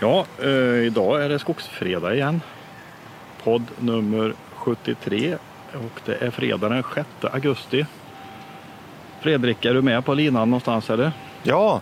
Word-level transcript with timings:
Ja, 0.00 0.26
eh, 0.42 0.84
idag 0.86 1.24
är 1.24 1.28
det 1.28 1.38
skogsfredag 1.38 2.14
igen. 2.14 2.40
Podd 3.44 3.62
nummer 3.78 4.34
73 4.54 5.36
och 5.72 6.00
det 6.04 6.14
är 6.14 6.30
fredag 6.30 6.68
den 6.68 6.82
6 6.94 7.08
augusti. 7.22 7.86
Fredrik, 9.20 9.64
är 9.64 9.74
du 9.74 9.82
med 9.82 10.04
på 10.04 10.14
linan 10.14 10.50
någonstans 10.50 10.90
eller? 10.90 11.12
Ja, 11.42 11.80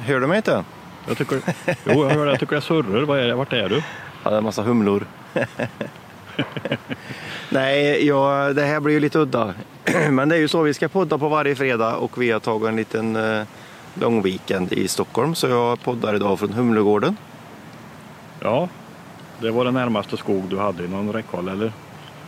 hör 0.00 0.20
du 0.20 0.26
mig 0.26 0.36
inte? 0.36 0.64
Jag 1.08 1.18
tycker, 1.18 1.40
jo, 1.66 2.04
jag 2.04 2.10
hör 2.10 2.26
det. 2.26 2.32
Jag 2.32 2.40
tycker 2.40 2.56
det 2.56 2.62
surrar. 2.62 3.02
Vad 3.02 3.18
är 3.18 3.26
det? 3.26 3.34
Vart 3.34 3.52
är 3.52 3.68
du? 3.68 3.82
Ja, 4.24 4.30
det 4.30 4.36
är 4.36 4.38
en 4.38 4.44
massa 4.44 4.62
humlor. 4.62 5.06
Nej, 7.48 8.06
ja, 8.06 8.52
det 8.52 8.62
här 8.62 8.80
blir 8.80 8.94
ju 8.94 9.00
lite 9.00 9.18
udda. 9.18 9.54
Men 10.10 10.28
det 10.28 10.34
är 10.36 10.40
ju 10.40 10.48
så, 10.48 10.62
vi 10.62 10.74
ska 10.74 10.88
podda 10.88 11.18
på 11.18 11.28
varje 11.28 11.54
fredag 11.54 11.96
och 11.96 12.22
vi 12.22 12.30
har 12.30 12.40
tagit 12.40 12.68
en 12.68 12.76
liten 12.76 13.16
eh, 13.16 13.42
långweekend 13.94 14.72
i 14.72 14.88
Stockholm. 14.88 15.34
Så 15.34 15.48
jag 15.48 15.80
poddar 15.82 16.14
idag 16.14 16.38
från 16.38 16.52
Humlegården. 16.52 17.16
Ja, 18.40 18.68
det 19.40 19.50
var 19.50 19.64
den 19.64 19.74
närmaste 19.74 20.16
skog 20.16 20.44
du 20.48 20.58
hade 20.58 20.84
inom 20.84 21.12
räckhåll 21.12 21.48
eller? 21.48 21.72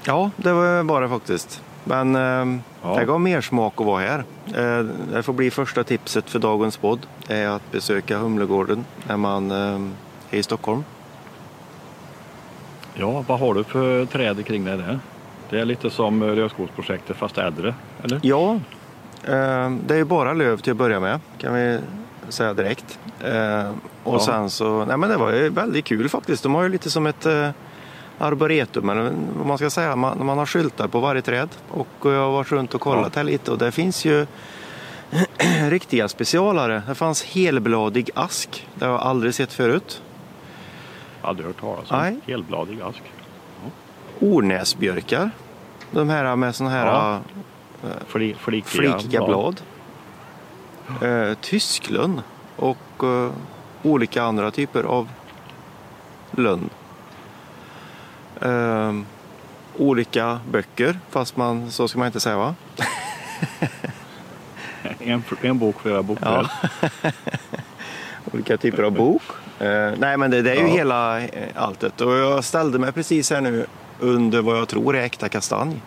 Ja, 0.06 0.30
det 0.36 0.52
var 0.52 0.82
bara 0.82 1.08
faktiskt. 1.08 1.62
Men 1.84 2.16
eh, 2.16 2.60
Ja. 2.82 2.96
det 2.98 3.04
gav 3.04 3.20
mer 3.20 3.40
smak 3.40 3.72
att 3.80 3.86
vara 3.86 4.00
här. 4.02 4.24
Eh, 4.54 4.84
det 5.12 5.22
får 5.22 5.32
bli 5.32 5.50
första 5.50 5.84
tipset 5.84 6.30
för 6.30 6.38
dagens 6.38 6.76
podd. 6.76 7.06
Det 7.26 7.34
är 7.36 7.48
att 7.48 7.72
besöka 7.72 8.18
Humlegården 8.18 8.84
när 9.08 9.16
man 9.16 9.50
eh, 9.50 9.80
är 10.30 10.38
i 10.38 10.42
Stockholm. 10.42 10.84
Ja, 12.94 13.24
vad 13.28 13.38
har 13.40 13.54
du 13.54 13.64
för 13.64 14.06
träd 14.06 14.46
kring 14.46 14.64
dig 14.64 14.76
där? 14.76 14.98
Det 15.50 15.60
är 15.60 15.64
lite 15.64 15.90
som 15.90 16.22
Rödskogsprojektet 16.24 17.16
fast 17.16 17.38
äldre, 17.38 17.74
eller? 18.02 18.20
Ja, 18.22 18.58
det 19.86 19.94
är 19.94 19.96
ju 19.96 20.04
bara 20.04 20.32
löv 20.32 20.56
till 20.58 20.70
att 20.70 20.76
börja 20.76 21.00
med 21.00 21.20
kan 21.38 21.54
vi 21.54 21.78
säga 22.28 22.54
direkt. 22.54 22.98
Eh, 23.20 23.68
och 24.04 24.14
Ja. 24.14 24.20
sen 24.20 24.50
så, 24.50 24.84
nej 24.84 24.96
men 24.96 25.10
det 25.10 25.16
var 25.16 25.32
ju 25.32 25.48
väldigt 25.48 25.84
kul 25.84 26.08
faktiskt. 26.08 26.42
De 26.42 26.54
har 26.54 26.62
ju 26.62 26.68
lite 26.68 26.90
som 26.90 27.06
ett 27.06 27.26
eh, 27.26 27.50
arboretum, 28.18 28.88
eller 28.88 29.02
vad 29.36 29.46
man 29.46 29.58
ska 29.58 29.70
säga. 29.70 29.96
Man, 29.96 30.26
man 30.26 30.38
har 30.38 30.46
skyltar 30.46 30.88
på 30.88 31.00
varje 31.00 31.22
träd 31.22 31.48
och 31.70 31.88
jag 32.02 32.10
har 32.24 32.30
varit 32.32 32.52
runt 32.52 32.74
och 32.74 32.80
kollat 32.80 33.16
här 33.16 33.24
lite 33.24 33.50
och 33.50 33.58
det 33.58 33.72
finns 33.72 34.04
ju 34.04 34.26
riktiga 35.68 36.08
specialare. 36.08 36.82
Det 36.88 36.94
fanns 36.94 37.22
helbladig 37.24 38.10
ask, 38.14 38.68
det 38.74 38.84
har 38.84 38.92
jag 38.92 39.00
aldrig 39.00 39.34
sett 39.34 39.52
förut. 39.52 40.02
Aldrig 41.22 41.46
hört 41.46 41.60
talas 41.60 41.90
om. 41.90 41.98
Nej. 41.98 42.20
Helbladig 42.26 42.80
ask. 42.80 43.02
Ornäsbjörkar, 44.20 45.30
de 45.90 46.08
här 46.08 46.36
med 46.36 46.54
sådana 46.54 46.74
här 46.76 46.86
Ja. 46.86 47.18
Fli, 48.06 48.34
flikiga, 48.34 48.98
flikiga 48.98 49.26
blad. 49.26 49.60
Eh, 51.02 51.34
tysklön 51.40 52.20
och 52.56 53.04
eh, 53.04 53.30
olika 53.82 54.22
andra 54.22 54.50
typer 54.50 54.82
av 54.82 55.08
lönn. 56.30 56.70
Eh, 58.40 58.92
olika 59.76 60.40
böcker, 60.50 60.98
fast 61.10 61.36
man, 61.36 61.70
så 61.70 61.88
ska 61.88 61.98
man 61.98 62.06
inte 62.06 62.20
säga 62.20 62.36
va? 62.36 62.54
En, 64.98 65.22
en 65.40 65.58
bok, 65.58 65.80
flera 65.80 66.02
bokträd. 66.02 66.48
Olika 68.32 68.56
typer 68.56 68.82
av 68.82 68.92
bok. 68.92 69.22
Eh, 69.58 69.90
nej 69.98 70.16
men 70.16 70.30
det, 70.30 70.42
det 70.42 70.50
är 70.50 70.54
ju 70.54 70.60
Ja. 70.68 70.74
hela 70.74 71.20
eh, 71.20 71.28
alltet. 71.54 72.00
Och 72.00 72.12
jag 72.12 72.44
ställde 72.44 72.78
mig 72.78 72.92
precis 72.92 73.30
här 73.30 73.40
nu 73.40 73.66
under 74.00 74.42
vad 74.42 74.58
jag 74.58 74.68
tror 74.68 74.96
är 74.96 75.02
äkta 75.02 75.28
kastanj. 75.28 75.80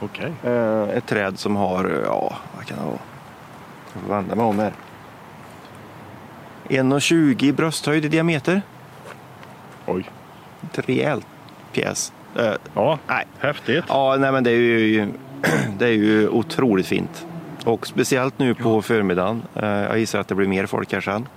Okej. 0.00 0.32
Eh, 0.44 0.82
ett 0.82 1.06
träd 1.06 1.38
som 1.38 1.56
har, 1.56 1.84
eh, 1.84 2.00
ja 2.04 2.36
vad 2.56 2.66
kan 2.66 2.78
det 2.78 2.84
vara? 2.84 2.98
Jag 3.94 4.02
får 4.02 4.08
vända 4.14 4.34
mig 4.34 4.44
om 4.44 4.58
här. 4.58 4.72
1,20 6.68 7.44
i 7.46 7.52
brösthöjd 7.52 8.04
i 8.04 8.08
diameter. 8.08 8.62
Oj. 9.86 10.10
Ett 10.62 10.88
rejält 10.88 11.26
pjäs. 11.72 12.12
Eh, 12.36 12.52
Ja, 12.74 12.98
nej. 13.06 13.24
häftigt. 13.38 13.84
Ja, 13.88 14.16
nej 14.18 14.32
men 14.32 14.44
det 14.44 14.50
är 14.50 14.54
ju, 14.56 15.08
det 15.78 15.86
är 15.86 15.92
ju 15.92 16.28
otroligt 16.28 16.86
fint. 16.86 17.26
Och 17.64 17.86
speciellt 17.86 18.38
nu 18.38 18.54
på 18.54 18.82
förmiddagen. 18.82 19.42
Jag 19.54 19.98
gissar 19.98 20.20
att 20.20 20.28
det 20.28 20.34
blir 20.34 20.48
mer 20.48 20.66
folk 20.66 20.92
här 20.92 21.00
sen. 21.00 21.28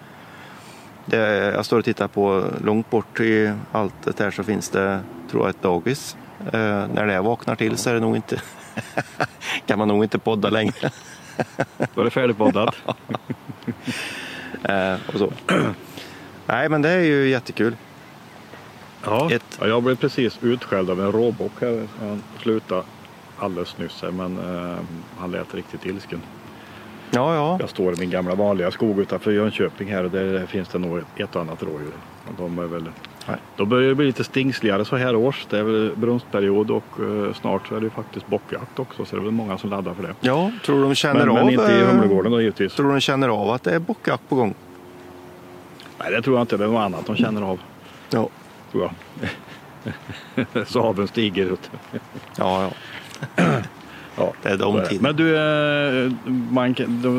Det, 1.05 1.17
jag 1.55 1.65
står 1.65 1.79
och 1.79 1.85
tittar 1.85 2.07
på 2.07 2.43
långt 2.63 2.89
bort 2.89 3.19
i 3.19 3.53
allt 3.71 4.19
här 4.19 4.31
så 4.31 4.43
finns 4.43 4.69
det, 4.69 4.99
tror 5.31 5.43
jag, 5.43 5.49
ett 5.49 5.61
dagis. 5.61 6.17
Eh, 6.53 6.87
när 6.93 7.07
det 7.07 7.21
vaknar 7.21 7.55
till 7.55 7.77
så 7.77 7.89
är 7.89 7.93
det 7.93 7.99
nog 7.99 8.15
inte, 8.15 8.41
kan 9.65 9.79
man 9.79 9.87
nog 9.87 10.03
inte 10.03 10.19
podda 10.19 10.49
längre. 10.49 10.89
Då 11.93 12.01
är 12.01 12.05
det 12.05 12.11
färdigpoddat. 12.11 12.75
Eh, 14.63 14.95
och 15.13 15.19
så. 15.19 15.31
Nej, 16.47 16.69
men 16.69 16.81
det 16.81 16.89
är 16.89 16.99
ju 16.99 17.29
jättekul. 17.29 17.75
Ja. 19.05 19.31
Ett- 19.31 19.57
ja, 19.59 19.67
jag 19.67 19.83
blev 19.83 19.95
precis 19.95 20.39
utskälld 20.41 20.89
av 20.89 21.01
en 21.01 21.11
råbock 21.11 21.51
här. 21.61 21.87
Han 21.99 22.23
slutade 22.41 22.83
alldeles 23.37 23.77
nyss 23.77 24.01
här, 24.01 24.11
men 24.11 24.37
eh, 24.71 24.77
han 25.17 25.31
lät 25.31 25.53
riktigt 25.53 25.85
ilsken. 25.85 26.21
Ja, 27.11 27.35
ja. 27.35 27.57
Jag 27.59 27.69
står 27.69 27.93
i 27.93 27.99
min 27.99 28.09
gamla 28.09 28.35
vanliga 28.35 28.71
skog 28.71 28.99
utanför 28.99 29.31
Jönköping 29.31 29.91
här 29.91 30.03
och 30.03 30.11
där 30.11 30.45
finns 30.45 30.67
det 30.69 30.79
nog 30.79 31.01
ett 31.17 31.35
annat 31.35 31.63
rådjur. 31.63 31.93
De 32.37 32.59
är 32.59 32.63
väl, 32.67 32.89
Nej. 33.27 33.37
då 33.55 33.65
börjar 33.65 33.89
det 33.89 33.95
bli 33.95 34.05
lite 34.05 34.23
stingsligare 34.23 34.85
så 34.85 34.95
här 34.95 35.15
års. 35.15 35.45
Det 35.49 35.59
är 35.59 35.63
väl 35.63 35.91
brunstperiod 35.95 36.71
och 36.71 36.83
eh, 36.99 37.33
snart 37.33 37.67
så 37.67 37.75
är 37.75 37.81
det 37.81 37.89
faktiskt 37.89 38.27
bockjakt 38.27 38.79
också 38.79 39.05
så 39.05 39.15
det 39.15 39.21
är 39.21 39.23
väl 39.23 39.31
många 39.31 39.57
som 39.57 39.69
laddar 39.69 39.93
för 39.93 40.03
det. 40.03 40.13
Ja, 40.19 40.51
tror 40.65 40.83
de 40.83 40.95
känner 40.95 41.19
Men, 41.19 41.29
av? 41.29 41.35
men 41.35 41.49
inte 41.49 41.71
i 41.71 41.81
eh, 41.81 41.87
Humlegården 41.87 42.31
då 42.31 42.41
givetvis. 42.41 42.73
Tror 42.75 42.91
de 42.91 42.99
känner 42.99 43.29
av 43.29 43.49
att 43.49 43.63
det 43.63 43.75
är 43.75 43.79
bockjakt 43.79 44.29
på 44.29 44.35
gång? 44.35 44.53
Nej 45.99 46.11
det 46.11 46.21
tror 46.21 46.35
jag 46.35 46.43
inte. 46.43 46.57
Det 46.57 46.63
är 46.63 46.67
något 46.67 46.79
annat 46.81 47.05
de 47.05 47.15
känner 47.15 47.41
av. 47.41 47.59
Ja. 48.09 48.29
Tror 48.71 48.83
jag. 48.83 48.91
Saven 50.67 51.07
stiger 51.07 51.45
ut. 51.45 51.71
Ja, 52.37 52.71
ja. 53.35 53.43
Ja, 54.17 54.33
Det 54.41 54.49
är 54.49 54.57
de 54.57 54.81
tiderna. 54.89 54.99
Men 55.01 55.15
du, 55.15 55.35
eh, 56.05 56.11
man, 56.51 56.73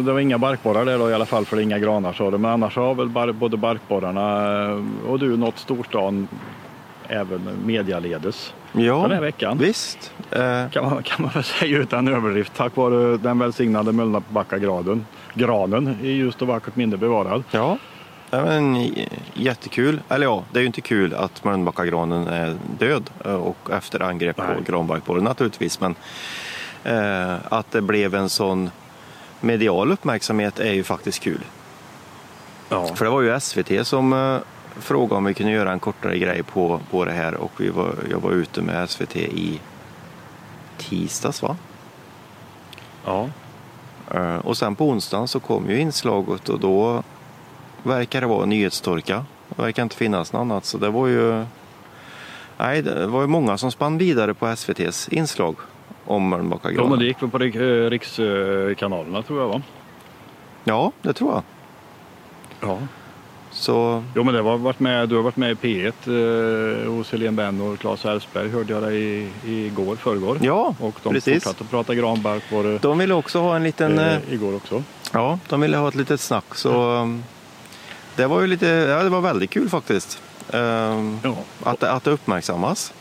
det 0.05 0.13
var 0.13 0.21
inga 0.21 0.39
barkborrar 0.39 0.85
där 0.85 0.99
då 0.99 1.11
i 1.11 1.15
alla 1.15 1.27
fall 1.27 1.45
för 1.47 1.57
det 1.57 1.63
är 1.63 1.65
inga 1.65 1.79
granar 1.79 2.13
sa 2.13 2.31
du. 2.31 2.39
Men 2.39 2.51
annars 2.51 2.77
har 2.77 2.95
väl 2.95 3.09
bar, 3.09 3.33
både 3.33 3.57
barkborrarna 3.57 4.53
eh, 4.71 5.11
och 5.11 5.19
du 5.19 5.37
nått 5.37 5.59
storstan 5.59 6.29
även 7.09 7.41
medialedes 7.67 8.55
Ja, 8.73 9.03
den 9.03 9.11
här 9.11 9.21
veckan. 9.21 9.59
visst. 9.59 10.13
Eh, 10.31 10.69
Kan 10.71 10.85
man, 10.85 11.03
kan 11.03 11.23
man 11.23 11.31
väl 11.35 11.45
säga 11.61 11.79
utan 11.79 12.09
överdrift 12.09 12.53
tack 12.57 12.77
vare 12.77 13.17
den 13.17 13.39
välsignade 13.39 13.93
Möllnabackagraden. 13.93 15.07
Granen 15.35 15.97
är 16.03 16.09
just 16.11 16.43
och 16.43 16.49
vackert 16.49 16.77
minne 16.77 16.97
bevarad. 16.97 17.43
ja, 17.51 17.79
ja 18.31 18.45
men, 18.45 18.89
jättekul. 19.35 20.01
Eller 20.09 20.27
ja, 20.27 20.45
det 20.53 20.59
är 20.59 20.61
ju 20.61 20.67
inte 20.67 20.81
kul 20.81 21.15
att 21.15 21.45
Mölnbackagranen 21.45 22.27
är 22.29 22.57
död 22.79 23.11
eh, 23.25 23.35
och 23.35 23.71
efter 23.73 24.03
angrepp 24.03 24.37
på 24.37 24.43
granbarkborren 24.67 25.25
naturligtvis. 25.25 25.81
Men 25.81 25.95
att 27.49 27.71
det 27.71 27.81
blev 27.83 28.15
en 28.15 28.29
sån 28.29 28.71
medial 29.41 29.93
uppmärksamhet 29.93 30.59
är 30.61 30.73
ju 30.73 30.85
faktiskt 30.85 31.21
kul. 31.23 31.41
Ja. 32.69 32.87
För 32.95 33.05
det 33.05 33.11
var 33.11 33.23
ju 33.23 33.41
SVT 33.41 33.87
som 33.87 34.13
eh, 34.13 34.39
frågade 34.79 35.15
om 35.15 35.25
vi 35.25 35.35
kunde 35.35 35.53
göra 35.53 35.73
en 35.73 35.81
kortare 35.81 36.19
grej 36.19 36.43
på, 36.43 36.81
på 36.91 37.05
det 37.05 37.13
här 37.13 37.35
och 37.35 37.53
vi 37.57 37.69
var, 37.69 37.95
jag 38.11 38.21
var 38.21 38.31
ute 38.31 38.63
med 38.63 38.91
SVT 38.91 39.17
i 39.17 39.61
tisdags 40.79 41.43
va? 41.43 41.57
ja. 43.05 43.29
Eh, 44.11 44.37
Och 44.37 44.57
sen 44.57 44.75
på 44.75 44.89
onsdagen 44.89 45.29
så 45.29 45.41
kom 45.41 45.71
ju 45.71 45.81
inslaget 45.81 46.49
och 46.49 46.61
då 46.61 47.03
verkar 47.83 48.21
det 48.21 48.27
vara 48.27 48.47
nyhetstorka. 48.47 49.25
Det 49.49 49.63
verkar 49.63 49.83
inte 49.83 49.97
finnas 49.97 50.33
något 50.33 50.41
annat 50.41 50.65
så 50.65 50.79
det 50.79 50.91
var 50.91 51.07
ju 51.07 51.45
Nej, 52.59 52.83
det 52.83 53.07
var 53.07 53.21
ju 53.21 53.27
många 53.27 53.59
som 53.59 53.71
spann 53.73 53.99
vidare 53.99 54.35
på 54.35 54.47
SVTs 54.47 55.09
inslag 55.09 55.57
om 56.07 56.59
Ja, 56.77 56.87
men 56.89 56.99
det 56.99 57.05
gick 57.05 57.23
väl 57.23 57.31
på 57.31 57.39
eh, 57.39 57.91
rikskanalerna 57.91 59.23
tror 59.23 59.41
jag 59.41 59.49
va? 59.49 59.63
Ja, 60.65 60.93
det 61.03 61.13
tror 61.13 61.33
jag. 61.33 61.43
Ja. 62.61 62.79
Så 63.51 64.03
Jo 64.15 64.25
men 64.25 64.35
det 64.35 64.41
har 64.41 64.59
varit 64.59 64.81
med, 64.81 65.09
du 65.09 65.17
har 65.17 65.23
varit 65.23 65.37
med 65.37 65.51
i 65.51 65.55
P1 65.55 65.93
eh, 66.87 66.93
hos 66.93 67.13
Helene 67.13 67.33
Benn 67.37 67.61
och 67.61 67.79
Claes 67.79 68.05
Elfsberg 68.05 68.49
hörde 68.49 68.73
jag 68.73 68.83
dig 68.83 69.29
i, 69.47 69.71
förrgår. 69.99 70.39
ja, 70.43 70.75
Och 70.81 70.95
de 71.03 71.13
precis. 71.13 71.35
fortsatte 71.45 71.65
att 71.65 71.71
prata 71.71 71.95
granbark 71.95 72.53
var 72.53 72.63
det 72.65 72.79
De 72.79 72.99
ville 72.99 73.15
också 73.15 73.41
ha 73.41 73.57
en 73.57 73.63
liten 73.63 73.99
eh, 73.99 74.15
eh, 74.15 74.21
igår 74.33 74.57
också. 74.57 74.83
Ja, 75.13 75.39
de 75.49 75.61
ville 75.61 75.77
ha 75.77 75.89
ett 75.89 75.95
litet 75.95 76.21
snack 76.21 76.55
så 76.55 76.91
um, 76.91 77.25
det 78.17 78.27
var 78.27 78.41
ju 78.41 78.47
lite, 78.47 78.67
ja 78.67 79.03
det 79.03 79.09
var 79.11 79.21
väldigt 79.21 79.51
kul 79.51 79.69
faktiskt. 79.69 80.23
Um, 80.53 81.19
Ja. 81.23 81.35
att, 81.63 81.83
att 81.83 82.05
det 82.05 82.11
uppmärksammas. 82.11 82.93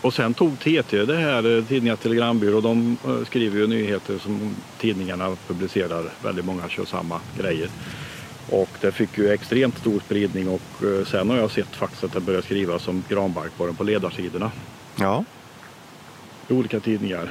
Och 0.00 0.14
sen 0.14 0.34
tog 0.34 0.58
TT 0.60 1.04
det 1.04 1.16
här, 1.16 1.56
eh, 1.58 1.64
Tidningarnas 1.64 2.00
Telegrambyrå, 2.00 2.60
de 2.60 2.96
eh, 3.06 3.24
skriver 3.26 3.58
ju 3.58 3.66
nyheter 3.66 4.18
som 4.18 4.56
tidningarna 4.78 5.36
publicerar. 5.46 6.04
Väldigt 6.22 6.44
många 6.44 6.68
kör 6.68 6.84
samma 6.84 7.20
grejer. 7.38 7.68
Och 8.50 8.68
det 8.80 8.92
fick 8.92 9.18
ju 9.18 9.30
extremt 9.32 9.78
stor 9.78 10.00
spridning 10.00 10.48
och 10.48 10.84
eh, 10.84 11.04
sen 11.06 11.30
har 11.30 11.36
jag 11.36 11.50
sett 11.50 11.76
faktiskt 11.76 12.04
att 12.04 12.12
det 12.12 12.20
börjar 12.20 12.42
skrivas 12.42 12.88
om 12.88 13.04
granbarkborren 13.08 13.74
på 13.76 13.84
ledarsidorna 13.84 14.50
Ja, 14.96 15.24
i 16.48 16.52
olika 16.52 16.80
tidningar. 16.80 17.30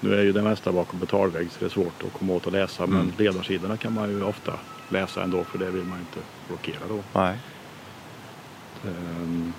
Nu 0.00 0.14
är 0.14 0.22
ju 0.22 0.32
det 0.32 0.42
mesta 0.42 0.72
bakom 0.72 0.98
betalvägg 0.98 1.50
så 1.50 1.56
det 1.60 1.64
är 1.64 1.70
svårt 1.70 2.02
att 2.06 2.12
komma 2.18 2.32
åt 2.32 2.46
och 2.46 2.52
läsa 2.52 2.86
men 2.86 3.00
Mm. 3.00 3.12
ledarsidorna 3.18 3.76
kan 3.76 3.92
man 3.94 4.10
ju 4.10 4.22
ofta 4.24 4.52
läsa 4.88 5.22
ändå 5.22 5.44
för 5.44 5.58
det 5.58 5.70
vill 5.70 5.84
man 5.84 5.98
inte 5.98 6.18
blockera 6.48 6.88
då. 6.88 7.02
Nej. 7.20 7.36
Ehm, 8.86 9.52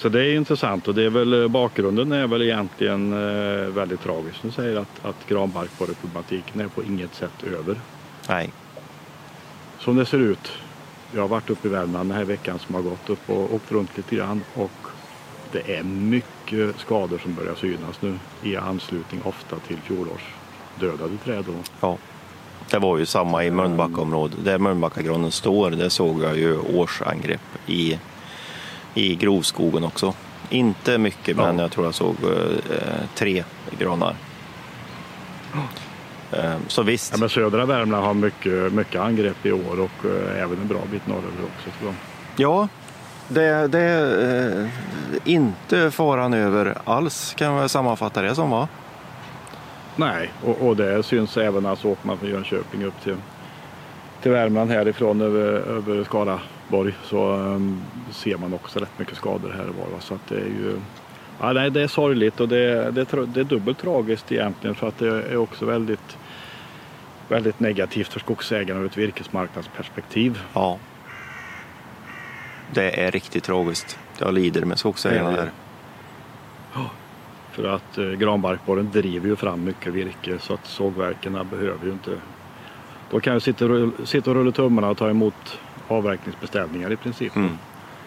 Så 0.00 0.08
det 0.08 0.24
är 0.24 0.36
intressant 0.36 0.88
och 0.88 0.94
det 0.94 1.04
är 1.04 1.10
väl 1.10 1.48
bakgrunden 1.48 2.12
är 2.12 2.26
väl 2.26 2.42
egentligen 2.42 3.12
eh, 3.12 3.68
väldigt 3.68 4.02
tragisk. 4.02 4.42
Du 4.42 4.50
säger 4.50 4.76
att, 4.76 5.04
att 5.04 5.28
granbarkborreproblematiken 5.28 6.60
är 6.60 6.68
på 6.68 6.82
inget 6.84 7.14
sätt 7.14 7.44
över. 7.58 7.80
Nej. 8.28 8.50
Som 9.78 9.96
det 9.96 10.06
ser 10.06 10.18
ut. 10.18 10.52
Jag 11.14 11.20
har 11.20 11.28
varit 11.28 11.50
uppe 11.50 11.68
i 11.68 11.70
Värmland 11.70 12.10
den 12.10 12.16
här 12.16 12.24
veckan 12.24 12.58
som 12.58 12.74
har 12.74 12.82
gått 12.82 13.10
upp 13.10 13.30
och 13.30 13.54
åkt 13.54 13.72
runt 13.72 13.96
lite 13.96 14.16
grann 14.16 14.42
och 14.54 14.70
det 15.52 15.76
är 15.76 15.82
mycket 15.82 16.78
skador 16.78 17.18
som 17.18 17.34
börjar 17.34 17.54
synas 17.54 18.02
nu 18.02 18.18
i 18.42 18.56
anslutning 18.56 19.22
ofta 19.24 19.56
till 19.56 19.76
fjolårsdödade 19.76 21.16
träd. 21.24 21.44
Då. 21.46 21.52
Ja. 21.80 21.96
Det 22.70 22.78
var 22.78 22.98
ju 22.98 23.06
samma 23.06 23.44
i 23.44 23.50
Mölnbackaområdet. 23.50 24.44
Där 24.44 24.58
Mölnbackagranen 24.58 25.30
står, 25.30 25.70
där 25.70 25.88
såg 25.88 26.22
jag 26.22 26.36
ju 26.36 26.58
årsangrepp 26.58 27.40
i, 27.66 27.98
i 28.94 29.14
grovskogen 29.14 29.84
också. 29.84 30.14
Inte 30.50 30.98
mycket, 30.98 31.36
men 31.36 31.56
Ja. 31.56 31.62
jag 31.62 31.70
tror 31.72 31.86
jag 31.86 31.94
såg 31.94 32.16
eh, 32.22 33.00
tre 33.14 33.44
granar. 33.78 34.14
Eh, 36.32 36.54
så 36.68 36.82
visst, 36.82 37.12
Ja, 37.12 37.18
men 37.20 37.28
södra 37.28 37.66
Värmland 37.66 38.04
har 38.04 38.14
mycket, 38.14 38.72
mycket 38.72 39.00
angrepp 39.00 39.46
i 39.46 39.52
år 39.52 39.80
och 39.80 40.06
eh, 40.10 40.42
även 40.42 40.58
en 40.60 40.68
bra 40.68 40.78
bit 40.90 41.06
norröver 41.06 41.44
också. 41.56 41.70
Tror 41.78 41.94
jag. 42.36 42.50
ja, 42.50 42.68
det, 43.28 43.66
det 43.68 43.78
är 43.80 44.60
eh, 44.62 44.68
inte 45.24 45.90
faran 45.90 46.34
över 46.34 46.78
alls 46.84 47.34
kan 47.38 47.54
man 47.54 47.68
sammanfatta 47.68 48.22
det 48.22 48.34
som 48.34 48.50
va? 48.50 48.68
Nej, 49.96 50.32
och, 50.44 50.68
och 50.68 50.76
det 50.76 51.02
syns 51.02 51.36
även 51.36 51.66
alltså 51.66 51.88
åker 51.88 52.06
man 52.06 52.18
från 52.18 52.28
Jönköping 52.30 52.84
upp 52.84 53.02
till, 53.04 53.16
till 54.22 54.30
Värmland 54.30 54.70
härifrån 54.70 55.20
över, 55.20 55.42
över 55.52 56.04
Skaraborg 56.70 56.94
så 57.04 57.32
um, 57.34 57.82
ser 58.10 58.36
man 58.36 58.54
också 58.54 58.78
rätt 58.78 58.98
mycket 58.98 59.16
skador 59.16 59.50
här 59.56 59.68
och 59.68 59.74
var. 59.74 59.86
va. 59.86 60.00
Så 60.00 60.14
att 60.14 60.28
det 60.28 60.36
är 60.36 60.46
ju 60.46 60.76
ja, 61.40 61.52
nej, 61.52 61.70
det 61.70 61.82
är 61.82 61.88
sorgligt 61.88 62.40
och 62.40 62.48
det, 62.48 62.90
det, 62.90 63.26
det 63.26 63.40
är 63.40 63.44
dubbelt 63.44 63.78
tragiskt 63.78 64.32
egentligen 64.32 64.76
för 64.76 64.88
att 64.88 64.98
det 64.98 65.08
är 65.08 65.36
också 65.36 65.64
väldigt 65.64 66.16
väldigt 67.28 67.60
negativt 67.60 68.12
för 68.12 68.20
skogsägarna 68.20 68.80
ur 68.80 68.86
ett 68.86 68.96
virkesmarknadsperspektiv. 68.96 70.40
Ja. 70.52 70.78
Det 72.74 73.00
är 73.00 73.10
riktigt 73.10 73.44
tragiskt. 73.44 73.98
Jag 74.18 74.34
lider 74.34 74.64
med 74.64 74.78
skogsägarna 74.78 75.30
där. 75.30 75.50
För 77.52 77.64
att 77.64 77.98
eh, 77.98 78.04
granbarkborren 78.04 78.90
driver 78.92 79.28
ju 79.28 79.36
fram 79.36 79.64
mycket 79.64 79.92
virke 79.92 80.38
så 80.38 80.54
att 80.54 80.66
sågverken 80.66 81.32
behöver 81.50 81.86
ju 81.86 81.92
inte. 81.92 82.10
Då 83.10 83.20
kan 83.20 83.34
ju 83.34 83.40
sitta 83.40 84.30
och 84.30 84.36
rulla 84.36 84.52
tummarna 84.52 84.90
och 84.90 84.98
ta 84.98 85.10
emot 85.10 85.58
avverkningsbeställningar 85.94 86.92
i 86.92 86.96
princip. 86.96 87.36
Mm. 87.36 87.58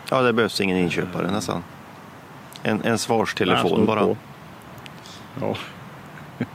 Ja, 0.09 0.21
det 0.21 0.33
behövs 0.33 0.61
ingen 0.61 0.77
inköpare 0.77 1.31
nästan. 1.31 1.63
En, 2.63 2.81
en 2.81 2.97
svarstelefon 2.97 3.85
bara. 3.85 4.01
på. 4.01 4.17
Ja, 5.41 5.55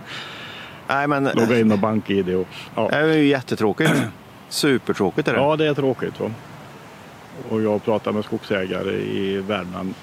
Nej, 0.86 1.06
men 1.06 1.24
logga 1.34 1.58
in 1.60 1.72
och 1.72 1.78
bank-id 1.78 2.34
och 2.34 2.48
ja. 2.74 2.88
det 2.88 2.96
är 2.96 3.06
ju 3.06 3.26
jättetråkigt. 3.26 3.92
Supertråkigt 4.48 5.28
är 5.28 5.32
det. 5.32 5.40
ja, 5.40 5.56
det 5.56 5.66
är 5.66 5.74
tråkigt. 5.74 6.20
Va? 6.20 6.30
Och 7.48 7.62
jag 7.62 7.84
pratar 7.84 8.12
med 8.12 8.24
skogsägare 8.24 8.92
i 8.94 9.36
Värmland 9.38 9.94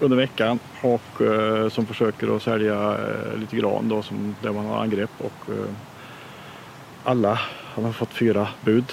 under 0.00 0.16
veckan 0.16 0.58
och 0.80 1.22
eh, 1.22 1.68
som 1.68 1.86
försöker 1.86 2.36
att 2.36 2.42
sälja 2.42 2.74
eh, 2.74 3.38
lite 3.38 3.56
gran 3.56 3.88
då 3.88 4.02
som 4.02 4.34
där 4.42 4.52
man 4.52 4.66
har 4.66 4.82
angrepp 4.82 5.10
och 5.18 5.50
eh, 5.50 5.70
alla 7.04 7.38
har 7.74 7.92
fått 7.92 8.12
fyra 8.12 8.48
bud. 8.64 8.92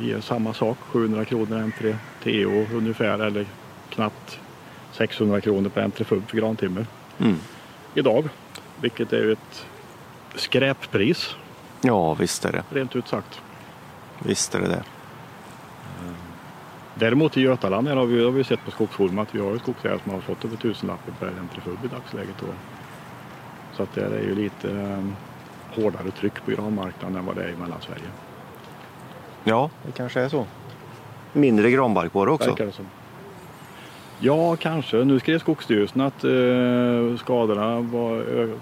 Ger 0.00 0.20
samma 0.20 0.54
sak, 0.54 0.78
700 0.80 1.24
kronor 1.24 1.58
entré 1.62 1.96
TO 2.22 2.66
ungefär 2.76 3.18
eller 3.18 3.46
knappt 3.90 4.38
600 4.92 5.40
kronor 5.40 5.68
på 5.68 5.80
entrefub 5.80 6.30
för 6.30 6.36
grantimmer 6.36 6.86
Mm. 7.18 7.36
idag. 7.94 8.28
Vilket 8.80 9.12
är 9.12 9.28
ett 9.32 9.66
skräppris 10.34 11.36
Ja, 11.82 12.14
visst 12.14 12.44
är 12.44 12.52
det. 12.52 12.64
rent 12.70 12.96
ut 12.96 13.08
sagt. 13.08 13.40
Visst 14.18 14.54
är 14.54 14.60
det 14.60 14.68
det. 14.68 14.82
Däremot 16.94 17.36
i 17.36 17.40
Götaland 17.40 17.88
här 17.88 17.96
har 17.96 18.06
vi, 18.06 18.24
har 18.24 18.30
vi 18.30 18.44
sett 18.44 18.64
på 18.64 18.70
Skogsforum 18.70 19.18
att 19.18 19.34
vi 19.34 19.38
har 19.40 19.58
skogsägare 19.58 19.98
som 20.02 20.12
har 20.12 20.20
fått 20.20 20.44
över 20.44 20.56
tusenlappen 20.56 21.14
per 21.14 21.26
entrefub 21.40 21.84
i 21.84 21.88
dagsläget. 21.88 22.34
Då. 22.40 22.46
Så 23.76 23.82
att 23.82 23.94
det 23.94 24.04
är 24.04 24.22
ju 24.22 24.34
lite 24.34 24.70
eh, 24.70 25.04
hårdare 25.82 26.10
tryck 26.10 26.44
på 26.44 26.50
granmarknaden 26.50 27.16
än 27.16 27.24
vad 27.24 27.36
det 27.36 27.44
är 27.44 27.48
i 27.52 27.56
Mellansverige. 27.56 28.08
Ja, 29.44 29.70
det 29.86 29.92
kanske 29.92 30.20
är 30.20 30.28
så. 30.28 30.46
Mindre 31.32 31.70
granbarkborre 31.70 32.30
också. 32.30 32.48
Verkar 32.50 32.66
det 32.66 32.72
som. 32.72 32.84
Ja, 34.20 34.56
kanske. 34.56 34.96
Nu 34.96 35.20
skrev 35.20 35.38
Skogsstyrelsen 35.38 36.00
att 36.00 36.24
eh, 36.24 37.16
skadorna 37.18 37.80
var 37.80 38.16
ö- 38.16 38.58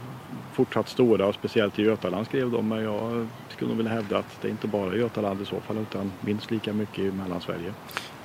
fortsatt 0.53 0.88
stora, 0.88 1.32
speciellt 1.32 1.79
i 1.79 1.82
Götaland 1.82 2.27
skrev 2.27 2.50
de. 2.50 2.69
Men 2.69 2.82
jag 2.85 3.27
skulle 3.49 3.69
nog 3.69 3.77
vilja 3.77 3.93
hävda 3.93 4.19
att 4.19 4.38
det 4.43 4.49
är 4.49 4.50
inte 4.50 4.67
bara 4.67 4.97
Götaland 4.97 5.43
i 5.43 5.44
så 5.44 5.61
fall 5.61 5.77
utan 5.79 6.12
minst 6.21 6.50
lika 6.50 6.73
mycket 6.73 6.99
i 6.99 7.11
Mellansverige. 7.12 7.73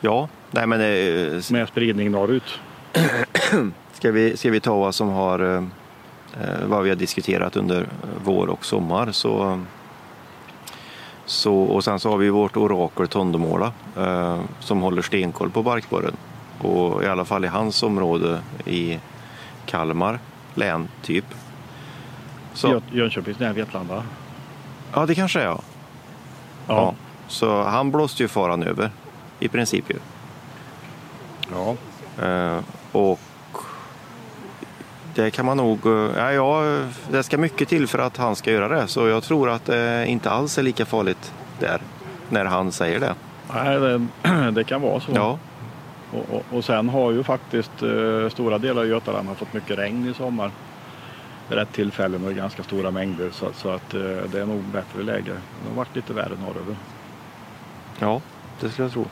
Ja, 0.01 0.29
nej 0.51 0.67
men 0.67 0.79
det, 0.79 1.51
Med 1.51 1.67
spridning 1.67 2.11
norrut. 2.11 2.59
ska, 3.93 4.11
vi, 4.11 4.37
ska 4.37 4.51
vi 4.51 4.59
ta 4.59 4.75
vad 4.79 4.95
som 4.95 5.09
har 5.09 5.39
eh, 5.39 5.63
eh, 6.41 6.65
vad 6.67 6.83
vi 6.83 6.89
har 6.89 6.95
diskuterat 6.95 7.55
under 7.55 7.81
eh, 7.81 7.87
vår 8.23 8.47
och 8.49 8.65
sommar 8.65 9.11
så, 9.11 9.61
så 11.25 11.55
och 11.55 11.83
sen 11.83 11.99
så 11.99 12.09
har 12.09 12.17
vi 12.17 12.29
vårt 12.29 12.57
orakel 12.57 13.07
Tondemåla 13.07 13.71
eh, 13.97 14.39
som 14.59 14.81
håller 14.81 15.01
stenkoll 15.01 15.49
på 15.49 15.63
barkborren 15.63 16.15
och 16.61 17.03
i 17.03 17.07
alla 17.07 17.25
fall 17.25 17.45
i 17.45 17.47
hans 17.47 17.83
område 17.83 18.39
i 18.65 18.99
Kalmar 19.65 20.19
län 20.53 20.87
typ. 21.01 21.25
Så, 22.53 22.67
Jö- 22.67 22.81
Jönköpings 22.91 23.39
län, 23.39 23.55
Vetlanda. 23.55 24.03
ja, 24.93 25.05
det 25.05 25.15
kanske 25.15 25.39
är 25.39 25.45
ja. 25.45 25.59
Ja. 26.67 26.75
ja. 26.75 26.93
Så 27.27 27.63
han 27.63 27.91
blåste 27.91 28.23
ju 28.23 28.27
faran 28.27 28.63
över 28.63 28.91
i 29.39 29.47
princip 29.47 29.85
ju. 29.89 29.97
ja. 31.51 31.75
Eh, 32.25 32.59
och 32.91 33.19
det 35.15 35.31
kan 35.31 35.45
man 35.45 35.57
nog... 35.57 35.85
eh, 35.85 36.09
Ja, 36.17 36.31
ja, 36.33 36.81
det 37.11 37.23
ska 37.23 37.37
mycket 37.37 37.67
till 37.69 37.87
för 37.87 37.99
att 37.99 38.17
han 38.17 38.35
ska 38.35 38.51
göra 38.51 38.67
det. 38.67 38.87
Så 38.87 39.07
jag 39.07 39.23
tror 39.23 39.49
att 39.49 39.65
det 39.65 40.05
inte 40.07 40.29
alls 40.29 40.57
är 40.57 40.63
lika 40.63 40.85
farligt 40.85 41.33
där 41.59 41.81
när 42.29 42.45
han 42.45 42.71
säger 42.71 42.99
det. 42.99 43.15
Nej, 43.53 43.79
det, 43.79 44.51
det 44.51 44.63
kan 44.63 44.81
vara 44.81 44.99
så. 44.99 45.11
Ja, 45.15 45.39
Och, 46.13 46.25
och, 46.35 46.43
och 46.57 46.65
sen 46.65 46.89
har 46.89 47.11
ju 47.11 47.23
faktiskt 47.23 47.83
eh, 47.83 48.29
stora 48.29 48.57
delar 48.57 48.81
av 48.81 48.87
Götaland 48.87 49.27
har 49.27 49.35
fått 49.35 49.53
mycket 49.53 49.77
regn 49.77 50.09
i 50.09 50.13
sommar. 50.13 50.51
Vid 51.49 51.57
rätt 51.57 51.73
tillfällen 51.73 52.25
och 52.25 52.33
ganska 52.33 52.63
stora 52.63 52.91
mängder 52.91 53.29
så, 53.31 53.47
så 53.55 53.69
att 53.69 53.93
eh, 53.93 54.01
det 54.01 54.39
är 54.41 54.45
nog 54.45 54.61
bättre 54.63 55.03
läge. 55.03 55.31
Det 55.63 55.69
har 55.69 55.75
varit 55.75 55.95
lite 55.95 56.13
värre 56.13 56.31
norröver. 56.41 56.75
ja 57.99 58.21
det 58.59 58.69
skulle 58.69 58.85
jag 58.85 58.93
tro. 58.93 59.05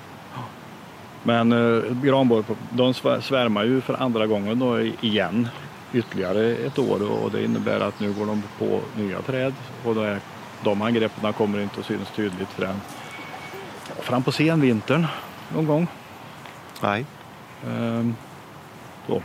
Men 1.23 1.51
eh, 1.51 1.83
granborr, 2.03 2.43
de 2.69 2.93
svär- 2.93 3.21
svärmar 3.21 3.63
ju 3.63 3.81
för 3.81 4.01
andra 4.03 4.27
gången 4.27 4.59
då 4.59 4.81
igen 4.81 5.47
ytterligare 5.93 6.55
ett 6.55 6.79
år 6.79 7.11
och 7.11 7.31
det 7.31 7.43
innebär 7.43 7.79
att 7.79 7.99
nu 7.99 8.13
går 8.13 8.25
de 8.25 8.43
på 8.57 8.81
nya 8.97 9.21
träd 9.21 9.53
och 9.85 9.95
då 9.95 10.01
är, 10.01 10.19
de 10.63 10.81
angreppen 10.81 11.33
kommer 11.33 11.59
inte 11.59 11.79
att 11.79 11.85
synas 11.85 12.11
tydligt 12.15 12.49
förrän 12.49 12.81
fram 14.01 14.23
på 14.23 14.31
senvintern 14.31 15.07
någon 15.55 15.65
gång. 15.65 15.87
Nej. 16.81 17.05
Ehm, 17.67 18.15
så. 19.07 19.21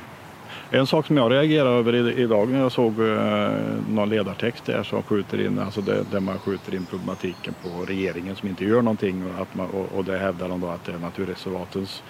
En 0.70 0.86
sak 0.86 1.06
som 1.06 1.16
jag 1.16 1.32
reagerade 1.32 1.76
över 1.76 2.18
idag 2.18 2.48
när 2.48 2.60
jag 2.60 2.72
såg 2.72 3.00
eh, 3.00 3.50
någon 3.88 4.08
ledartext 4.08 4.64
där 4.64 4.82
som 4.82 5.02
skjuter 5.02 5.46
in, 5.46 5.58
alltså 5.58 5.80
det, 5.80 6.04
där 6.10 6.20
man 6.20 6.38
skjuter 6.38 6.74
in 6.74 6.86
problematiken 6.86 7.54
på 7.62 7.84
regeringen 7.84 8.36
som 8.36 8.48
inte 8.48 8.64
gör 8.64 8.82
någonting 8.82 9.24
och, 9.26 9.42
att 9.42 9.54
man, 9.54 9.70
och, 9.70 9.98
och 9.98 10.04
det 10.04 10.18
hävdar 10.18 10.48
de 10.48 10.60
då 10.60 10.68
att 10.68 10.84
det 10.84 10.92
är 10.92 10.98
naturreservatens 10.98 12.02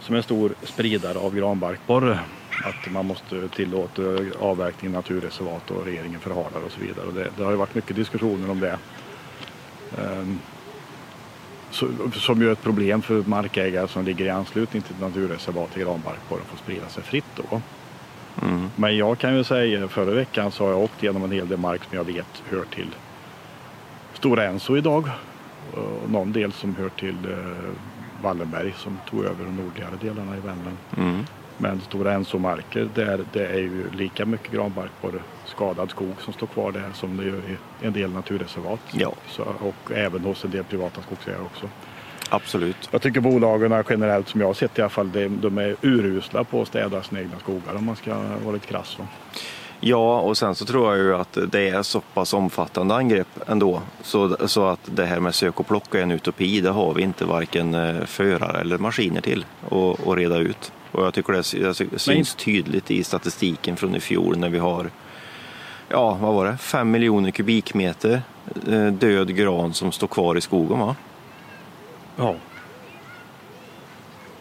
som 0.00 0.14
är 0.14 0.16
en 0.16 0.22
stor 0.22 0.54
spridare 0.62 1.18
av 1.18 1.34
granbarkborre. 1.34 2.18
Att 2.64 2.92
man 2.92 3.06
måste 3.06 3.48
tillåta 3.48 4.02
avverkning 4.38 4.90
i 4.90 4.94
naturreservat 4.94 5.70
och 5.70 5.84
regeringen 5.84 6.20
förhalar 6.20 6.60
och 6.66 6.72
så 6.72 6.80
vidare. 6.80 7.06
Och 7.06 7.14
det, 7.14 7.28
det 7.36 7.44
har 7.44 7.50
ju 7.50 7.56
varit 7.56 7.74
mycket 7.74 7.96
diskussioner 7.96 8.50
om 8.50 8.60
det. 8.60 8.78
Så, 11.70 11.88
som 12.12 12.42
ju 12.42 12.48
är 12.48 12.52
ett 12.52 12.62
problem 12.62 13.02
för 13.02 13.22
markägare 13.22 13.88
som 13.88 14.04
ligger 14.04 14.24
i 14.24 14.30
anslutning 14.30 14.82
till 14.82 14.96
naturreservat 15.00 15.76
i 15.76 15.80
granbarkborren 15.80 16.44
får 16.44 16.56
sprida 16.56 16.88
sig 16.88 17.02
fritt 17.02 17.24
då. 17.36 17.60
Mm. 18.42 18.70
Men 18.76 18.96
jag 18.96 19.18
kan 19.18 19.36
ju 19.36 19.44
säga 19.44 19.88
förra 19.88 20.10
veckan 20.10 20.52
så 20.52 20.64
har 20.64 20.70
jag 20.70 20.80
åkt 20.80 21.02
igenom 21.02 21.24
en 21.24 21.32
hel 21.32 21.48
del 21.48 21.58
mark 21.58 21.84
som 21.84 21.96
jag 21.96 22.04
vet 22.04 22.42
hör 22.50 22.64
till 22.64 22.90
Stora 24.14 24.44
Enso 24.44 24.76
idag. 24.76 25.10
Och 25.72 26.10
någon 26.10 26.32
del 26.32 26.52
som 26.52 26.76
hör 26.76 26.88
till 26.88 27.16
eh, 27.30 28.22
Wallenberg 28.22 28.74
som 28.76 28.98
tog 29.10 29.24
över 29.24 29.44
de 29.44 29.56
nordligare 29.56 29.94
delarna 30.00 30.36
i 30.36 30.40
Värmland. 30.40 30.76
Mm. 30.96 31.24
Men 31.58 31.80
Stora 31.80 32.12
Enso-marker, 32.12 32.88
där 32.94 33.20
det 33.32 33.46
är 33.46 33.58
ju 33.58 33.90
lika 33.90 34.26
mycket 34.26 34.52
granbarkborre 34.52 35.20
skadad 35.44 35.90
skog 35.90 36.14
som 36.20 36.32
står 36.32 36.46
kvar 36.46 36.72
där 36.72 36.90
som 36.94 37.16
det 37.16 37.24
gör 37.24 37.38
i 37.38 37.86
en 37.86 37.92
del 37.92 38.10
naturreservat. 38.10 38.80
Ja. 38.92 39.12
Så, 39.28 39.42
och 39.42 39.92
även 39.92 40.24
hos 40.24 40.44
en 40.44 40.50
del 40.50 40.64
privata 40.64 41.02
skogsägare 41.02 41.42
också. 41.42 41.68
Absolut. 42.30 42.88
Jag 42.90 43.02
tycker 43.02 43.20
bolagen 43.20 43.84
generellt, 43.90 44.28
som 44.28 44.40
jag 44.40 44.48
har 44.48 44.54
sett 44.54 44.78
i 44.78 44.82
alla 44.82 44.88
fall, 44.88 45.12
de, 45.12 45.28
de 45.28 45.58
är 45.58 45.76
urusla 45.82 46.44
på 46.44 46.62
att 46.62 46.68
städa 46.68 47.02
sina 47.02 47.20
egna 47.20 47.38
skogar 47.38 47.74
om 47.74 47.84
man 47.84 47.96
ska 47.96 48.14
vara 48.44 48.54
lite 48.54 48.66
krass. 48.66 48.88
Så. 48.88 49.02
Ja, 49.80 50.20
och 50.20 50.38
sen 50.38 50.54
så 50.54 50.64
tror 50.64 50.96
jag 50.96 51.04
ju 51.04 51.14
att 51.14 51.38
det 51.52 51.68
är 51.68 51.82
så 51.82 52.00
pass 52.00 52.34
omfattande 52.34 52.94
angrepp 52.94 53.28
ändå. 53.46 53.82
Så, 54.02 54.48
så 54.48 54.66
att 54.66 54.80
det 54.84 55.06
här 55.06 55.20
med 55.20 55.34
sök 55.34 55.60
och 55.60 55.66
plocka 55.66 55.98
är 55.98 56.02
en 56.02 56.10
utopi. 56.10 56.60
Det 56.60 56.70
har 56.70 56.94
vi 56.94 57.02
inte 57.02 57.24
varken 57.24 57.74
eh, 57.74 58.04
förare 58.04 58.60
eller 58.60 58.78
maskiner 58.78 59.20
till 59.20 59.46
att 60.08 60.16
reda 60.16 60.36
ut. 60.36 60.72
Och 60.92 61.04
jag 61.04 61.14
tycker 61.14 61.32
det 61.32 61.98
syns 61.98 62.34
tydligt 62.34 62.90
i 62.90 63.04
statistiken 63.04 63.76
från 63.76 63.94
i 63.94 64.00
fjol 64.00 64.38
när 64.38 64.48
vi 64.48 64.58
har 64.58 64.90
ja, 65.88 66.18
vad 66.20 66.34
var 66.34 66.46
det, 66.46 66.56
5 66.56 66.90
miljoner 66.90 67.30
kubikmeter 67.30 68.22
eh, 68.68 68.86
död 68.86 69.36
gran 69.36 69.74
som 69.74 69.92
står 69.92 70.06
kvar 70.06 70.36
i 70.36 70.40
skogen 70.40 70.78
va? 70.78 70.96
Ja. 72.16 72.34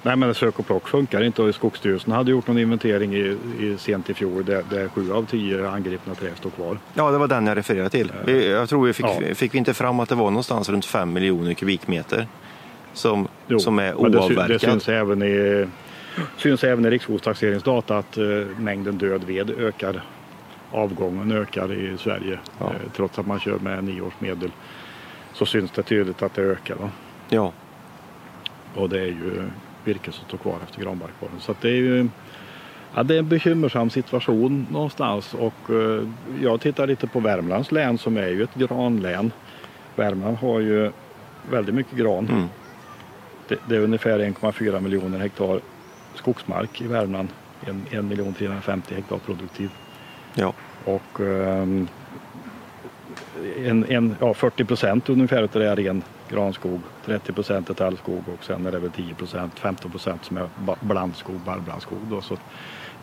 Nej 0.02 0.16
men 0.16 0.36
sök 0.36 0.60
och 0.60 0.68
plock 0.68 0.88
funkar 0.88 1.24
inte 1.24 1.42
och 1.42 1.56
Skogsstyrelsen 1.56 2.12
hade 2.12 2.32
gjort 2.32 2.48
någon 2.48 2.58
inventering 2.58 3.16
i, 3.16 3.38
i 3.60 3.78
sent 3.78 4.10
i 4.10 4.14
fjol 4.14 4.46
där, 4.46 4.64
där 4.70 4.88
sju 4.88 5.12
av 5.12 5.26
tio 5.26 5.70
angripna 5.70 6.16
träd 6.16 6.32
står 6.38 6.50
kvar. 6.50 6.78
Ja 6.94 7.12
det 7.12 7.18
var 7.18 7.28
den 7.28 7.48
jag 7.48 7.58
refererade 7.58 7.90
till. 7.90 8.12
Vi, 8.26 8.50
jag 8.50 8.70
tror 8.70 8.86
vi 8.86 8.94
fick, 8.94 9.06
ja. 9.06 9.36
fick 9.36 9.54
vi 9.54 9.58
inte 9.58 9.74
fram 9.74 10.00
att 10.00 10.10
det 10.10 10.16
var 10.16 10.30
någonstans 10.30 10.70
runt 10.70 10.86
5 10.86 11.14
miljoner 11.14 11.54
kubikmeter 11.54 12.28
som, 12.94 13.28
jo, 13.48 13.60
som 13.60 13.80
är 13.80 13.96
oavverkat. 13.96 14.48
Det, 14.48 14.54
det 14.54 14.60
syns 14.60 14.90
även 14.90 15.24
i 15.24 15.68
syns 16.38 16.64
även 16.64 16.86
i 16.86 16.90
riksskogstaxeringsdata 16.90 17.98
att 17.98 18.18
uh, 18.18 18.48
mängden 18.60 18.98
död 18.98 19.24
ved 19.24 19.50
ökar. 19.50 20.04
Avgången 20.72 21.32
ökar 21.32 21.74
i 21.74 21.98
Sverige 21.98 22.40
ja. 22.60 22.66
uh, 22.66 22.92
trots 22.96 23.20
att 23.20 23.28
man 23.28 23.40
kör 23.40 23.60
med 23.60 23.84
nioårsmedel. 23.84 24.52
Så 25.34 25.46
syns 25.46 25.72
det 25.72 25.84
tydligt 25.84 26.22
att 26.22 26.34
det 26.34 26.42
ökar. 26.42 26.76
Va? 26.76 26.90
Ja. 27.30 27.52
Och 28.76 28.90
det 28.90 29.00
är 29.00 29.06
ju 29.06 29.50
virke 29.84 30.12
som 30.12 30.26
står 30.28 30.38
kvar 30.38 30.58
efter 30.64 30.82
granbarkborren. 30.82 31.40
Så 31.40 31.56
det 31.62 31.70
är 31.70 31.76
ju 31.76 32.10
ja, 32.96 33.04
det 33.04 33.16
är 33.16 33.20
en 33.20 33.30
bekymmersam 33.30 33.90
situation 33.90 34.68
någonstans 34.72 35.34
och 35.34 35.54
jag 36.42 36.62
tittar 36.62 36.88
lite 36.88 37.08
på 37.08 37.20
Värmlands 37.20 37.72
län 37.72 37.98
som 37.98 38.18
är 38.18 38.28
ju 38.28 38.44
ett 38.44 38.56
granlän. 38.56 39.32
Värmland 39.96 40.38
har 40.38 40.60
ju 40.60 40.92
väldigt 41.52 41.76
mycket 41.76 41.98
gran. 41.98 42.28
Mm. 42.28 42.48
Det, 43.48 43.58
det, 43.70 43.76
är 43.76 43.80
ungefär 43.80 44.20
1,4 44.20 44.82
miljoner 44.82 45.20
hektar 45.20 45.60
skogsmark 46.18 46.82
i 46.82 46.88
Värmland. 46.88 47.30
1 47.62 48.38
350 48.38 48.96
hektar 48.96 49.18
produktiv. 49.18 49.70
Ja. 50.36 50.54
Och 50.86 51.20
um, 51.20 51.88
en, 53.58 53.86
en, 53.86 54.16
ja, 54.20 54.34
40 54.34 54.66
procent 54.66 55.10
ungefär 55.10 55.44
av 55.44 55.50
det 55.52 55.70
är 55.70 55.76
ren 55.76 56.04
granskog, 56.30 56.82
30 57.06 57.34
procent 57.34 57.70
är 57.70 57.74
tallskog 57.74 58.24
och 58.28 58.44
sen 58.44 58.66
är 58.66 58.72
det 58.72 58.80
väl 58.80 58.92
10 58.92 59.14
procent, 59.14 59.60
15 59.60 59.92
procent 59.92 60.26
som 60.26 60.38
är 60.38 60.50
blandskog, 60.82 61.36
barrblandskog. 61.36 62.00
Då, 62.10 62.22
så 62.22 62.38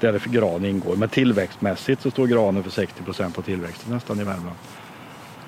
där 0.00 0.22
gran 0.26 0.64
ingår. 0.64 0.96
Men 0.96 1.08
tillväxtmässigt 1.08 2.02
så 2.02 2.10
står 2.10 2.26
granen 2.26 2.62
för 2.62 2.70
60 2.70 3.02
procent 3.02 3.38
av 3.38 3.42
tillväxten 3.42 3.94
nästan 3.94 4.20
i 4.20 4.24
Värmland. 4.24 4.56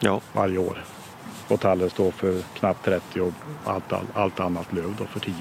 Ja. 0.01 0.21
Varje 0.33 0.59
år. 0.59 0.85
Och 1.49 1.61
tallen 1.61 1.91
står 1.91 2.11
för 2.11 2.41
knappt 2.59 2.85
30 2.85 3.21
och 3.21 3.33
allt, 3.65 3.93
allt, 3.93 4.09
allt 4.15 4.41
annat 4.41 4.73
löv 4.73 4.95
då 4.99 5.05
för 5.05 5.21
10. 5.21 5.33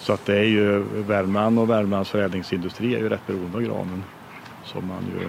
Så 0.00 0.12
att 0.12 0.26
det 0.26 0.38
är 0.38 0.44
ju 0.44 0.78
Värmland 0.94 1.58
och 1.58 1.70
Värmlands 1.70 2.10
förädlingsindustri 2.10 2.94
är 2.94 2.98
ju 2.98 3.08
rätt 3.08 3.26
beroende 3.26 3.56
av 3.56 3.62
granen. 3.62 4.04
Som 4.64 4.86
man 4.86 5.04
ju 5.20 5.28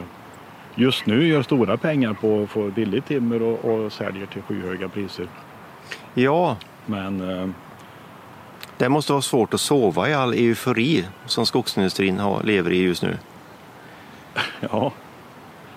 just 0.75 1.05
nu 1.05 1.27
gör 1.27 1.43
stora 1.43 1.77
pengar 1.77 2.13
på 2.13 2.43
att 2.43 2.49
få 2.49 2.67
billigt 2.67 3.05
timmer 3.05 3.41
och, 3.41 3.65
och 3.65 3.91
säljer 3.91 4.25
till 4.25 4.41
skyhöga 4.41 4.89
priser. 4.89 5.27
Ja. 6.13 6.57
Men 6.85 7.29
eh, 7.29 7.49
det 8.77 8.89
måste 8.89 9.11
vara 9.11 9.21
svårt 9.21 9.53
att 9.53 9.61
sova 9.61 10.09
i 10.09 10.13
all 10.13 10.33
eufori 10.33 11.07
som 11.25 11.45
skogsindustrin 11.45 12.19
har, 12.19 12.43
lever 12.43 12.71
i 12.71 12.81
just 12.81 13.03
nu. 13.03 13.17
Ja, 14.71 14.91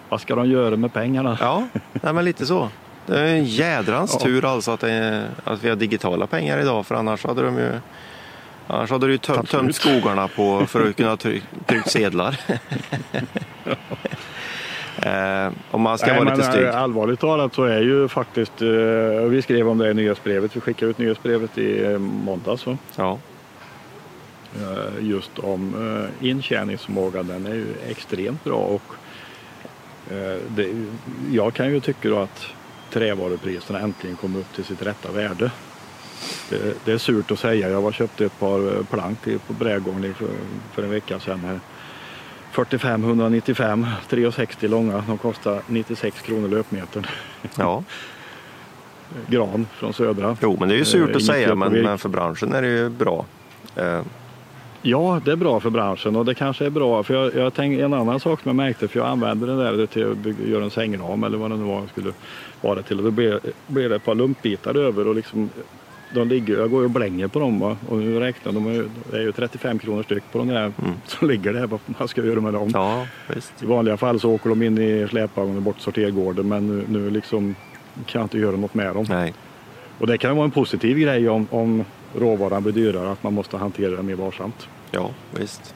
vad 0.09 0.21
ska 0.21 0.35
de 0.35 0.51
göra 0.51 0.77
med 0.77 0.93
pengarna? 0.93 1.39
Ja, 1.41 1.67
nej, 1.93 2.13
men 2.13 2.25
lite 2.25 2.47
så. 2.47 2.69
Det 3.07 3.21
är 3.21 3.27
en 3.27 3.45
jädrans 3.45 4.17
ja. 4.19 4.27
tur 4.27 4.45
alltså 4.45 4.71
att, 4.71 4.81
det, 4.81 5.29
att 5.45 5.65
vi 5.65 5.69
har 5.69 5.77
digitala 5.77 6.27
pengar 6.27 6.59
idag 6.59 6.87
för 6.87 6.95
annars 6.95 7.25
hade 7.25 7.43
de 7.43 7.59
ju 7.59 7.73
Annars 8.67 8.91
hade 8.91 9.07
du 9.07 9.13
ju 9.13 9.19
tömt, 9.19 9.51
tömt 9.51 9.75
skogarna 9.75 10.29
på, 10.29 10.67
för 10.67 10.89
att 10.89 10.97
kunna 10.97 11.17
trycka 11.17 11.83
sedlar. 11.87 12.41
Eh, 15.03 15.53
om 15.71 15.81
man 15.81 15.99
ska 15.99 16.07
Nej, 16.07 16.25
vara 16.25 16.35
lite 16.35 16.51
stygg. 16.51 16.67
Allvarligt 16.67 17.21
talat 17.21 17.55
så 17.55 17.65
är 17.65 17.81
ju 17.81 18.09
faktiskt, 18.09 18.63
eh, 18.63 18.69
vi 19.29 19.43
skrev 19.43 19.69
om 19.69 19.79
det 19.79 19.91
i 19.91 19.95
nyhetsbrevet, 19.95 20.57
vi 20.57 20.61
skickade 20.61 20.91
ut 20.91 20.99
nyhetsbrevet 20.99 21.59
i 21.59 21.85
eh, 21.85 21.99
måndags. 21.99 22.65
Ja. 22.97 23.19
Eh, 24.61 25.09
just 25.09 25.39
om 25.39 25.75
eh, 26.21 26.29
intjäningsförmågan, 26.29 27.27
den 27.27 27.47
är 27.47 27.55
ju 27.55 27.67
extremt 27.89 28.45
bra 28.45 28.57
och 28.57 28.83
eh, 30.13 30.39
det, 30.49 30.87
jag 31.33 31.55
kan 31.55 31.71
ju 31.71 31.81
tycka 31.81 32.09
då 32.09 32.19
att 32.19 32.47
trävarupriserna 32.91 33.81
äntligen 33.81 34.17
kommer 34.17 34.39
upp 34.39 34.53
till 34.55 34.65
sitt 34.65 34.83
rätta 34.83 35.13
värde. 35.13 35.51
Det, 36.51 36.75
det, 36.85 36.93
är 36.93 36.99
surt 36.99 37.31
att 37.31 37.39
säga. 37.39 37.71
Jag 37.71 37.81
var 37.81 37.93
köpte 37.93 38.25
ett 38.25 38.39
par 38.39 38.83
plank 38.83 39.21
till 39.21 39.39
på 39.39 39.53
brädgården 39.53 40.15
för, 40.15 40.29
för 40.73 40.83
en 40.83 40.91
vecka 40.91 41.21
sedan. 41.21 41.41
Här 41.41 41.61
45 42.53 43.05
195 43.05 43.87
3,60 44.09 44.69
långa. 44.69 45.05
De 45.07 45.19
kostar 45.19 45.61
96 45.67 46.21
kronor 46.21 46.49
löpmetern. 46.49 47.07
Ja. 47.59 47.85
Gran 49.29 49.67
från 49.73 49.93
Södra. 49.93 50.37
Jo, 50.43 50.57
men 50.61 50.69
det 50.69 50.75
är 50.75 50.79
ju 50.79 50.85
surt 50.85 51.11
eh, 51.11 51.17
att 51.17 51.25
säga, 51.25 51.55
men, 51.55 51.73
men, 51.73 51.99
för 51.99 52.09
branschen 52.09 52.53
är 52.53 52.63
det 52.63 52.69
ju 52.69 52.89
bra. 52.89 53.25
Eh. 53.77 54.01
Ja, 54.83 55.21
det 55.25 55.33
är 55.33 55.37
bra 55.37 55.61
för 55.61 55.71
branschen 55.71 56.17
och 56.17 56.25
det 56.25 56.35
kanske 56.35 56.67
är 56.67 56.71
bra. 56.71 57.03
För 57.03 57.15
jag, 57.15 57.35
jag 57.35 57.55
tänkte, 57.55 57.85
en 57.85 57.95
annan 57.95 58.21
sak 58.21 58.41
som 58.41 58.49
jag 58.49 58.57
märkte, 58.57 58.89
för 58.89 58.99
jag 58.99 59.09
använde 59.09 59.47
den 59.47 59.59
där 59.59 59.87
till 59.87 60.11
att 60.11 60.49
göra 60.49 60.65
en 60.65 60.71
sängram 60.71 61.25
eller 61.25 61.39
vad 61.39 61.51
det 61.51 61.57
nu 61.57 61.65
var 61.65 61.87
skulle 61.87 62.13
vara 62.61 62.83
till. 62.83 62.99
Och 62.99 63.05
då 63.05 63.11
blev, 63.11 63.41
blev 63.67 63.91
det 63.91 63.97
ett 63.97 64.05
par 64.05 64.15
lumpbitar 64.15 64.77
över 64.77 65.09
och 65.09 65.15
liksom 65.15 65.51
de 66.15 66.29
ligger, 66.29 66.59
jag 66.59 66.71
går 66.71 66.81
ju 66.81 66.85
och 66.85 66.91
blänger 66.91 67.29
på 67.29 67.39
dem 67.39 67.61
va? 67.61 67.77
och 67.89 67.99
nu 67.99 68.21
räknar 68.21 68.53
de, 68.53 68.67
är, 68.67 68.85
det 69.11 69.17
är 69.17 69.23
ju 69.23 69.33
35 69.33 69.79
kronor 69.79 70.03
styck 70.03 70.23
på 70.33 70.39
de 70.39 70.49
där 70.49 70.61
mm. 70.61 70.95
som 71.07 71.29
ligger 71.29 71.53
där. 71.53 71.69
Vad 71.99 72.11
ska 72.11 72.21
jag 72.21 72.29
göra 72.29 72.41
med 72.41 72.53
dem? 72.53 72.71
Ja, 72.73 73.07
visst. 73.35 73.63
I 73.63 73.67
vanliga 73.67 73.97
fall 73.97 74.21
så 74.21 74.31
åker 74.31 74.51
de 74.51 74.63
in 74.63 74.79
i 74.79 75.07
släpvagnen 75.09 75.63
bort 75.63 75.81
sortergården 75.81 76.49
men 76.49 76.69
nu, 76.69 76.85
nu 76.89 77.11
liksom 77.11 77.55
kan 78.07 78.19
jag 78.21 78.25
inte 78.25 78.39
göra 78.39 78.57
något 78.57 78.75
med 78.75 78.95
dem. 78.95 79.07
Nej. 79.09 79.35
Och 79.99 80.07
det 80.07 80.19
kan 80.19 80.37
vara 80.37 80.45
en 80.45 80.51
positiv 80.51 80.99
grej 80.99 81.29
om, 81.29 81.47
om 81.51 81.85
råvaran 82.19 82.63
blir 82.63 82.73
dyrare, 82.73 83.13
att 83.13 83.23
man 83.23 83.35
måste 83.35 83.57
hantera 83.57 83.91
det 83.97 84.03
mer 84.03 84.15
varsamt. 84.15 84.69
Ja, 84.91 85.11
visst. 85.31 85.75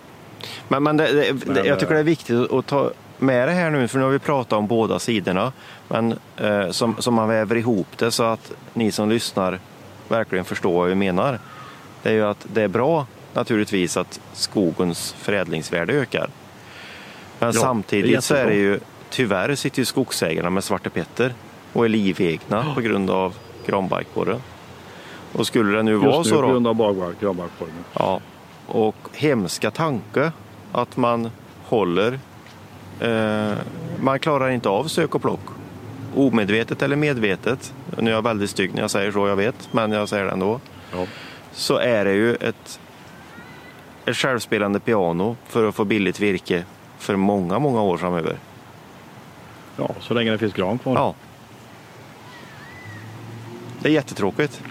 Men, 0.68 0.82
men, 0.82 0.96
det, 0.96 1.12
det, 1.12 1.46
men 1.46 1.64
jag 1.64 1.80
tycker 1.80 1.94
det 1.94 2.00
är 2.00 2.04
viktigt 2.04 2.52
att 2.52 2.66
ta 2.66 2.90
med 3.18 3.48
det 3.48 3.52
här 3.52 3.70
nu, 3.70 3.88
för 3.88 3.98
nu 3.98 4.04
har 4.04 4.10
vi 4.10 4.18
pratat 4.18 4.52
om 4.52 4.66
båda 4.66 4.98
sidorna. 4.98 5.52
Men 5.88 6.14
eh, 6.36 6.70
som, 6.70 6.96
som 6.98 7.14
man 7.14 7.28
väver 7.28 7.56
ihop 7.56 7.86
det 7.96 8.10
så 8.10 8.22
att 8.22 8.52
ni 8.74 8.92
som 8.92 9.08
lyssnar 9.08 9.58
verkligen 10.08 10.44
förstå 10.44 10.72
vad 10.72 10.88
vi 10.88 10.94
menar. 10.94 11.38
Det 12.02 12.08
är 12.08 12.12
ju 12.12 12.24
att 12.24 12.46
det 12.52 12.62
är 12.62 12.68
bra 12.68 13.06
naturligtvis 13.34 13.96
att 13.96 14.20
skogens 14.32 15.12
förädlingsvärde 15.12 15.92
ökar. 15.92 16.30
Men 17.38 17.52
ja, 17.54 17.60
samtidigt 17.60 18.16
är 18.16 18.20
så 18.20 18.34
är 18.34 18.46
det 18.46 18.54
ju 18.54 18.80
tyvärr 19.10 19.54
sitter 19.54 19.78
ju 19.78 19.84
skogsägarna 19.84 20.50
med 20.50 20.64
Svarte 20.64 20.90
Petter 20.90 21.34
och 21.72 21.84
är 21.84 21.88
livegna 21.88 22.60
oh. 22.60 22.74
på 22.74 22.80
grund 22.80 23.10
av 23.10 23.34
granbarkborren. 23.66 24.40
Och 25.32 25.46
skulle 25.46 25.76
det 25.76 25.82
nu 25.82 25.92
Just 25.92 26.04
vara 26.04 26.24
så 26.24 26.34
då. 26.34 26.42
på 26.42 26.48
grund 26.48 26.66
av 26.66 27.14
granbarkborren. 27.20 27.84
Ja, 27.92 28.20
och 28.66 28.96
hemska 29.12 29.70
tanke 29.70 30.32
att 30.72 30.96
man 30.96 31.30
håller 31.64 32.18
eh, 33.00 33.52
man 34.00 34.18
klarar 34.18 34.50
inte 34.50 34.68
av 34.68 34.84
sök 34.84 35.14
och 35.14 35.22
plock 35.22 35.57
omedvetet 36.16 36.82
eller 36.82 36.96
medvetet, 36.96 37.74
nu 37.98 38.10
är 38.10 38.14
jag 38.14 38.22
väldigt 38.22 38.50
stygg 38.50 38.74
när 38.74 38.80
jag 38.80 38.90
säger 38.90 39.12
så, 39.12 39.28
jag 39.28 39.36
vet, 39.36 39.68
men 39.72 39.92
jag 39.92 40.08
säger 40.08 40.24
det 40.24 40.30
ändå, 40.30 40.60
ja. 40.92 41.06
så 41.52 41.76
är 41.76 42.04
det 42.04 42.12
ju 42.12 42.34
ett, 42.34 42.80
ett 44.06 44.16
självspelande 44.16 44.80
piano 44.80 45.36
för 45.46 45.68
att 45.68 45.74
få 45.74 45.84
billigt 45.84 46.20
virke 46.20 46.64
för 46.98 47.16
många, 47.16 47.58
många 47.58 47.82
år 47.82 47.96
framöver. 47.96 48.36
Ja, 49.76 49.94
så 50.00 50.14
länge 50.14 50.30
det 50.30 50.38
finns 50.38 50.54
gran 50.54 50.78
kvar. 50.78 50.94
Ja. 50.94 51.14
Det 53.80 53.88
är 53.88 53.92
jättetråkigt. 53.92 54.62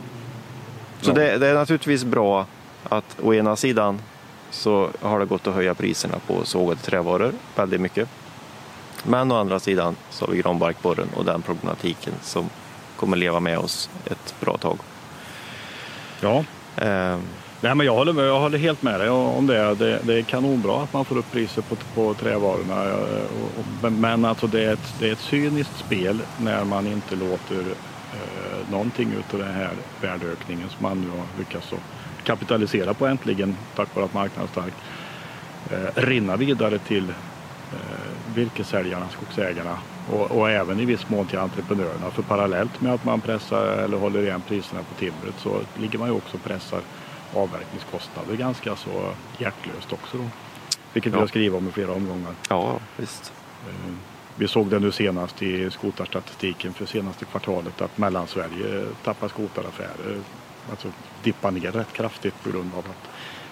Så 1.01 1.11
ja. 1.11 1.13
det, 1.13 1.37
det, 1.37 1.47
är 1.47 1.53
naturligtvis 1.53 2.03
bra 2.03 2.45
att 2.83 3.17
å 3.21 3.33
ena 3.33 3.55
sidan 3.55 4.01
så 4.49 4.89
har 5.01 5.19
det 5.19 5.25
gått 5.25 5.47
att 5.47 5.55
höja 5.55 5.73
priserna 5.73 6.19
på 6.27 6.45
sågade 6.45 6.81
trävaror 6.81 7.31
väldigt 7.55 7.81
mycket. 7.81 8.09
Men 9.07 9.31
å 9.31 9.35
andra 9.35 9.59
sidan 9.59 9.95
så 10.09 10.25
har 10.25 10.33
vi 10.33 10.41
granbarkborren 10.41 11.09
och 11.15 11.25
den 11.25 11.41
problematiken 11.41 12.13
som 12.21 12.49
kommer 12.95 13.17
leva 13.17 13.39
med 13.39 13.57
oss 13.57 13.89
ett 14.05 14.35
bra 14.39 14.57
tag. 14.57 14.77
Ja. 16.21 16.43
Eh, 16.77 17.17
Nej, 17.61 17.75
men 17.75 17.85
jag, 17.85 17.93
håller 17.93 18.13
med, 18.13 18.27
jag 18.27 18.39
håller 18.39 18.57
helt 18.57 18.81
med 18.81 18.99
dig 18.99 19.09
om 19.09 19.47
det. 19.47 19.75
det. 19.75 19.99
Det 20.03 20.13
är 20.13 20.21
kanonbra 20.21 20.83
att 20.83 20.93
man 20.93 21.05
får 21.05 21.17
upp 21.17 21.31
priset 21.31 21.69
på, 21.69 21.75
på 21.75 22.13
trävarorna. 22.13 22.93
Och, 22.93 23.85
och, 23.85 23.91
men 23.91 24.25
alltså 24.25 24.47
det 24.47 24.63
är, 24.63 24.73
ett, 24.73 24.93
det 24.99 25.07
är 25.07 25.11
ett 25.11 25.19
cyniskt 25.19 25.79
spel 25.79 26.21
när 26.37 26.63
man 26.65 26.87
inte 26.87 27.15
låter 27.15 27.59
eh, 27.59 28.71
någonting 28.71 29.13
av 29.33 29.39
den 29.39 29.53
här 29.53 29.71
värdeökningen 30.01 30.69
som 30.69 30.83
man 30.83 31.01
nu 31.01 31.09
har 31.09 31.25
lyckats 31.37 31.73
kapitalisera 32.23 32.93
på 32.93 33.07
äntligen 33.07 33.57
tack 33.75 33.95
vare 33.95 34.05
att 34.05 34.13
marknaden 34.13 34.49
är 34.49 34.61
stark 34.61 34.73
eh, 35.71 36.01
rinna 36.01 36.35
vidare 36.35 36.79
till 36.79 37.13
eh, 37.73 38.35
virkessäljarna, 38.35 39.09
skogsägarna 39.09 39.77
och, 40.11 40.31
och, 40.31 40.49
även 40.49 40.79
i 40.79 40.85
viss 40.85 41.09
mån 41.09 41.27
till 41.27 41.39
entreprenörerna. 41.39 42.11
För 42.11 42.21
parallellt 42.21 42.81
med 42.81 42.93
att 42.93 43.05
man 43.05 43.21
pressar 43.21 43.65
eller 43.65 43.97
håller 43.97 44.23
igen 44.23 44.41
priserna 44.47 44.83
på 44.83 44.99
timret 44.99 45.35
så 45.37 45.59
ligger 45.79 45.99
man 45.99 46.07
ju 46.07 46.13
också 46.13 46.37
och 46.37 46.43
pressar 46.43 46.81
avverkningskostnader 47.33 48.35
ganska 48.35 48.75
så 48.75 49.11
hjärtlöst 49.37 49.93
också. 49.93 50.17
Då. 50.17 50.23
Vilket 50.93 51.11
ja. 51.11 51.17
vi 51.17 51.21
har 51.21 51.27
skrivit 51.27 51.57
om 51.57 51.67
i 51.67 51.71
flera 51.71 51.91
omgångar. 51.91 52.33
Ja, 52.49 52.79
visst. 52.97 53.33
Eh, 53.69 53.93
vi 54.35 54.47
såg 54.47 54.67
det 54.67 54.79
nu 54.79 54.91
senast 54.91 55.41
i 55.41 55.71
skotarstatistiken 55.71 56.73
för 56.73 56.85
senaste 56.85 57.25
kvartalet 57.25 57.81
att 57.81 57.97
Mellansverige 57.97 58.85
tappar 59.03 59.27
skotaraffärer. 59.27 60.21
Alltså 60.69 60.87
dippar 61.23 61.51
ner 61.51 61.71
rätt 61.71 61.93
kraftigt 61.93 62.43
på 62.43 62.49
grund 62.49 62.71
av 62.73 62.79
att 62.79 63.09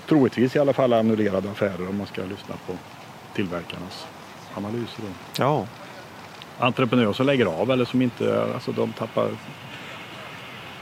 troligtvis 0.08 0.56
i 0.56 0.60
alla 0.60 0.74
fall 0.74 0.94
annullerade 0.94 1.52
affärer 1.52 1.90
om 1.90 1.98
man 1.98 2.08
ska 2.08 2.22
lyssna 2.22 2.56
på 2.68 2.78
tillverkarnas 3.36 4.06
analyser. 4.54 5.02
Då. 5.02 5.08
Ja. 5.44 5.66
Entreprenörer 6.60 7.14
som 7.14 7.26
lägger 7.26 7.46
av 7.46 7.72
eller 7.72 7.86
som 7.86 8.02
inte, 8.02 8.44
alltså 8.54 8.72
de 8.72 8.94
tappar 8.94 9.30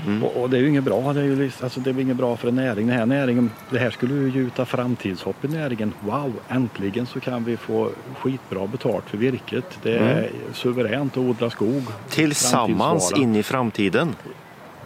Mm. 0.08 0.24
Och, 0.24 0.42
och, 0.42 0.50
det 0.50 0.58
är 0.58 0.62
ju 0.62 0.70
inget 0.70 0.84
bra. 0.84 1.14
Det 1.14 1.20
är 1.20 1.24
ju 1.24 1.52
alltså, 1.64 1.80
det 1.80 1.90
är 1.90 2.00
inget 2.00 2.18
bra 2.18 2.38
för 2.38 2.48
en 2.48 2.56
näring. 2.56 2.88
Den 2.88 2.98
här 2.98 3.06
näringen, 3.06 3.52
det 3.70 3.80
här 3.80 3.90
skulle 3.90 4.14
ju 4.14 4.30
gjuta 4.30 4.66
framtidshopp 4.66 5.46
i 5.46 5.48
näringen. 5.48 5.94
Wow, 6.00 6.34
äntligen 6.50 7.06
så 7.06 7.20
kan 7.20 7.44
vi 7.44 7.58
få 7.58 7.90
skitbra 8.18 8.68
betalt 8.68 9.10
för 9.10 9.18
virket. 9.18 9.80
Det 9.84 9.98
är 9.98 10.18
mm. 10.18 10.30
suveränt 10.54 11.14
att 11.14 11.18
odla 11.18 11.50
skog. 11.50 11.84
Tillsammans 12.10 13.12
in 13.18 13.36
i 13.36 13.44
framtiden. 13.44 14.16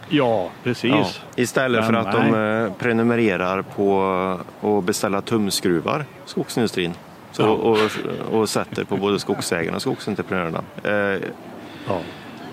Ja, 0.08 0.50
precis. 0.62 0.90
Ja, 0.90 1.06
istället 1.36 1.86
för 1.86 1.92
att 1.92 2.18
nej. 2.18 2.30
de 2.30 2.64
eh, 2.64 2.72
prenumererar 2.72 3.62
på 3.62 4.02
att 4.60 4.84
beställa 4.84 5.20
tumskruvar, 5.20 6.04
skogsindustrin. 6.24 6.94
Så, 7.32 7.42
ja. 7.42 7.48
och, 7.48 7.78
och 8.40 8.48
sätter 8.48 8.84
på 8.84 8.96
både 8.96 9.18
skogsägarna 9.18 9.76
och 9.76 9.82
skogsentreprenörerna. 9.82 10.62
Eh, 10.84 11.22
ja. 11.86 12.00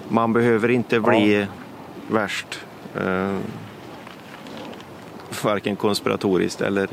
Man 0.08 0.34
behöver 0.34 0.70
inte 0.70 1.00
bli 1.00 1.48
värst. 2.08 2.60
Eh, 2.96 3.38
varken 5.44 5.76
konspiratoriskt 5.76 6.62
eller 6.62 6.88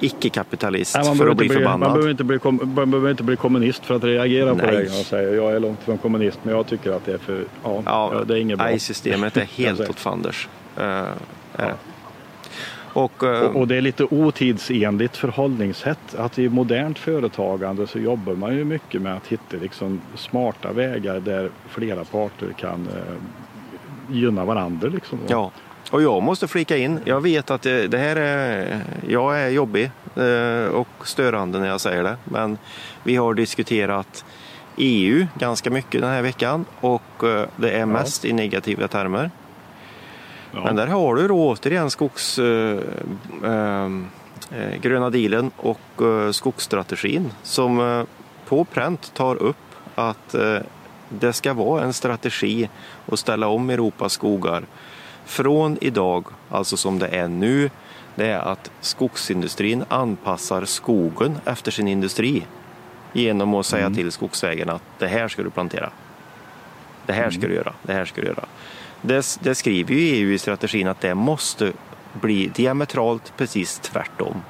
icke-kapitalist 0.00 0.96
Nej, 0.96 1.16
för 1.16 1.28
att 1.28 1.36
bli, 1.36 1.48
bli 1.48 1.56
förbannad. 1.56 1.80
Man 1.80 1.92
behöver, 1.92 2.10
inte 2.10 2.24
bli, 2.24 2.38
man 2.42 2.90
behöver 2.90 3.10
inte 3.10 3.22
bli 3.22 3.36
kommunist 3.36 3.84
för 3.84 3.94
att 3.94 4.04
reagera 4.04 4.54
Nej. 4.54 4.66
på 4.66 4.70
det. 4.70 4.82
Jag, 4.82 4.92
säger. 4.92 5.34
jag 5.34 5.52
är 5.52 5.60
långt 5.60 5.82
från 5.82 5.98
kommunist 5.98 6.38
men 6.42 6.54
jag 6.54 6.66
tycker 6.66 6.92
att 6.92 7.04
det 7.04 7.12
är 7.12 7.18
för... 7.18 7.44
Ja, 7.64 7.82
ja 7.84 8.24
det 8.26 8.34
är 8.34 8.38
inget 8.38 8.58
bra. 8.58 8.66
Nej, 8.66 8.78
systemet 8.78 9.36
är 9.36 9.40
helt 9.56 9.90
åt 9.90 10.00
fanders. 10.00 10.48
Uh, 10.78 10.84
ja. 10.84 11.72
Och, 12.98 13.22
uh, 13.22 13.30
och, 13.30 13.56
och, 13.56 13.68
det 13.68 13.76
är 13.76 13.80
lite 13.80 14.04
otidsenligt 14.04 15.16
förhållningssätt. 15.16 16.14
Att 16.18 16.38
i 16.38 16.48
modernt 16.48 16.98
företagande 16.98 17.86
så 17.86 17.98
jobbar 17.98 18.34
man 18.34 18.56
ju 18.56 18.64
mycket 18.64 19.02
med 19.02 19.16
att 19.16 19.26
hitta 19.26 19.56
liksom 19.56 20.00
smarta 20.14 20.72
vägar 20.72 21.20
där 21.20 21.50
flera 21.68 22.04
parter 22.04 22.52
kan 22.58 22.80
uh, 22.80 24.16
gynna 24.16 24.44
varandra. 24.44 24.88
Liksom. 24.88 25.18
Ja, 25.28 25.50
och 25.90 26.02
jag 26.02 26.22
måste 26.22 26.48
flika 26.48 26.76
in. 26.76 27.00
Jag 27.04 27.20
vet 27.20 27.50
att 27.50 27.62
det, 27.62 27.86
det 27.86 27.98
här 27.98 28.16
är, 28.16 28.80
jag 29.08 29.40
är 29.40 29.48
jobbig 29.48 29.90
eh, 30.16 30.74
och 30.74 30.88
störande 31.08 31.58
när 31.58 31.68
jag 31.68 31.80
säger 31.80 32.02
det. 32.02 32.16
Men 32.24 32.58
vi 33.02 33.16
har 33.16 33.34
diskuterat 33.34 34.24
EU 34.76 35.26
ganska 35.38 35.70
mycket 35.70 36.00
den 36.00 36.10
här 36.10 36.22
veckan 36.22 36.64
och 36.80 37.24
eh, 37.24 37.46
det 37.56 37.70
är 37.70 37.86
mest 37.86 38.24
ja. 38.24 38.30
i 38.30 38.32
negativa 38.32 38.88
termer. 38.88 39.30
Ja. 40.52 40.64
Men 40.64 40.76
där 40.76 40.86
har 40.86 41.14
du 41.14 41.28
då 41.28 41.48
återigen 41.48 41.90
skogs, 41.90 42.38
äh, 42.38 42.78
äh, 43.44 43.88
gröna 44.80 45.10
dealen 45.10 45.50
och 45.56 46.02
äh, 46.02 46.30
skogsstrategin 46.30 47.30
som 47.42 48.06
på 48.48 48.64
pränt 48.64 49.14
tar 49.14 49.36
upp 49.36 49.56
att 49.94 50.34
det 51.08 51.32
ska 51.32 51.54
vara 51.54 51.84
en 51.84 51.92
strategi 51.92 52.68
att 53.06 53.18
ställa 53.18 53.48
om 53.48 53.70
Europas 53.70 54.12
skogar 54.12 54.64
från 55.24 55.78
idag, 55.80 56.24
alltså 56.50 56.76
som 56.76 56.98
det 56.98 57.08
är 57.08 57.28
nu, 57.28 57.70
det 58.14 58.26
är 58.26 58.38
att 58.38 58.70
skogsindustrin 58.80 59.84
anpassar 59.88 60.64
skogen 60.64 61.38
efter 61.44 61.70
sin 61.70 61.88
industri 61.88 62.46
genom 63.12 63.54
att 63.54 63.66
säga 63.66 63.86
mm. 63.86 63.96
till 63.96 64.12
skogsägarna 64.12 64.72
att 64.72 64.82
det 64.98 65.06
här 65.06 65.28
ska 65.28 65.42
du 65.42 65.50
plantera. 65.50 65.90
Det 67.06 67.12
här 67.12 67.30
ska 67.30 67.38
mm. 67.38 67.48
du 67.48 67.54
göra. 67.54 67.72
Det 67.82 67.92
här 67.92 68.04
ska 68.04 68.20
du 68.20 68.26
göra. 68.26 68.44
Det, 69.02 69.38
det 69.40 69.54
skriver 69.54 69.94
ju 69.94 70.00
EU 70.00 70.32
i 70.32 70.38
strategin 70.38 70.88
att 70.88 71.00
det 71.00 71.14
måste 71.14 71.72
bli 72.12 72.46
diametralt 72.46 73.32
precis 73.36 73.78
tvärtom. 73.78 74.42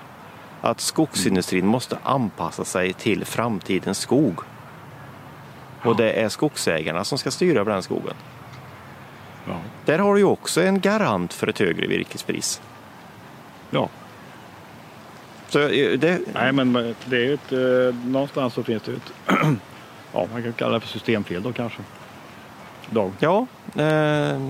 Att 0.60 0.80
skogsindustrin 0.80 1.60
mm. 1.60 1.70
måste 1.70 1.98
anpassa 2.02 2.64
sig 2.64 2.92
till 2.92 3.24
framtidens 3.24 3.98
skog. 3.98 4.40
Och 5.82 5.96
det 5.96 6.12
är 6.12 6.28
skogsägarna 6.28 7.04
som 7.04 7.18
ska 7.18 7.30
styra 7.30 7.60
över 7.60 7.72
den 7.72 7.82
skogen. 7.82 8.14
Ja. 9.46 9.56
Där 9.84 9.98
har 9.98 10.14
du 10.14 10.20
ju 10.20 10.26
också 10.26 10.62
en 10.62 10.80
garant 10.80 11.34
för 11.34 11.46
ett 11.46 11.58
högre 11.58 11.86
virkespris. 11.86 12.60
Ja. 13.70 13.88
Så 15.48 15.60
eh, 15.60 15.98
det... 15.98 16.20
Nej, 16.34 16.52
men 16.52 16.94
det 17.04 17.26
är 17.26 17.34
ett, 17.34 17.52
eh, 17.52 17.94
någonstans 18.06 18.54
så 18.54 18.62
finns 18.62 18.82
det 18.82 18.92
ett, 18.92 19.12
ja, 20.12 20.28
man 20.32 20.42
kan 20.42 20.52
kalla 20.52 20.74
det 20.74 20.80
för 20.80 20.88
systemfel 20.88 21.42
då 21.42 21.52
kanske. 21.52 21.82
Dag. 22.90 23.12
Ja, 23.18 23.46
eh, 23.76 24.40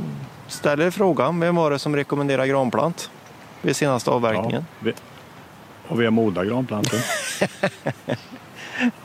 ställer 0.46 0.90
frågan, 0.90 1.40
vem 1.40 1.57
var 1.57 1.70
det 1.70 1.79
som 1.79 1.96
rekommenderade 1.96 2.48
granplant 2.48 3.11
vid 3.62 3.77
senaste 3.77 4.11
avverkningen? 4.11 4.64
Ja, 4.79 4.85
vi, 4.85 4.92
och 5.88 5.96
har 5.96 6.11
moda 6.11 6.44
granplantor. 6.44 7.01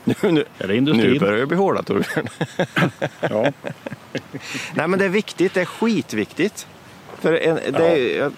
Nu, 0.03 0.15
nu, 0.21 0.45
är 0.57 0.67
det 0.67 0.81
nu 0.81 1.19
börjar 1.19 1.39
det 1.39 1.45
bli 1.45 1.57
hårda 1.57 1.83
Torbjörn. 1.83 2.27
ja. 3.21 3.51
Nej 4.73 4.87
men 4.87 4.99
det 4.99 5.05
är 5.05 5.09
viktigt, 5.09 5.53
det 5.53 5.61
är 5.61 5.65
skitviktigt. 5.65 6.67
För 7.19 7.33
en, 7.33 7.55
det 7.55 8.17
är, 8.17 8.31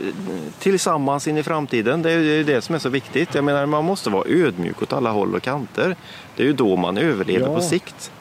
tillsammans 0.59 1.27
in 1.27 1.37
i 1.37 1.43
framtiden, 1.43 2.01
det 2.01 2.11
är 2.11 2.43
det 2.43 2.61
som 2.61 2.75
är 2.75 2.79
så 2.79 2.89
viktigt. 2.89 3.35
Jag 3.35 3.43
menar 3.43 3.65
man 3.65 3.85
måste 3.85 4.09
vara 4.09 4.23
ödmjuk 4.27 4.81
åt 4.81 4.93
alla 4.93 5.11
håll 5.11 5.35
och 5.35 5.41
kanter. 5.41 5.95
Det 6.35 6.43
är 6.43 6.47
ju 6.47 6.53
då 6.53 6.75
man 6.75 6.97
överlever 6.97 7.47
ja. 7.47 7.55
på 7.55 7.61
sikt. 7.61 8.11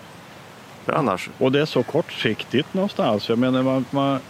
Annars... 0.87 1.31
Och 1.39 1.53
det 1.53 1.61
är 1.61 1.67
så 1.67 1.83
kortsiktigt 1.83 2.75
någonstans. 2.75 3.29
Jag 3.29 3.39
menar 3.39 3.63
man, 3.63 3.85
man, 3.91 4.21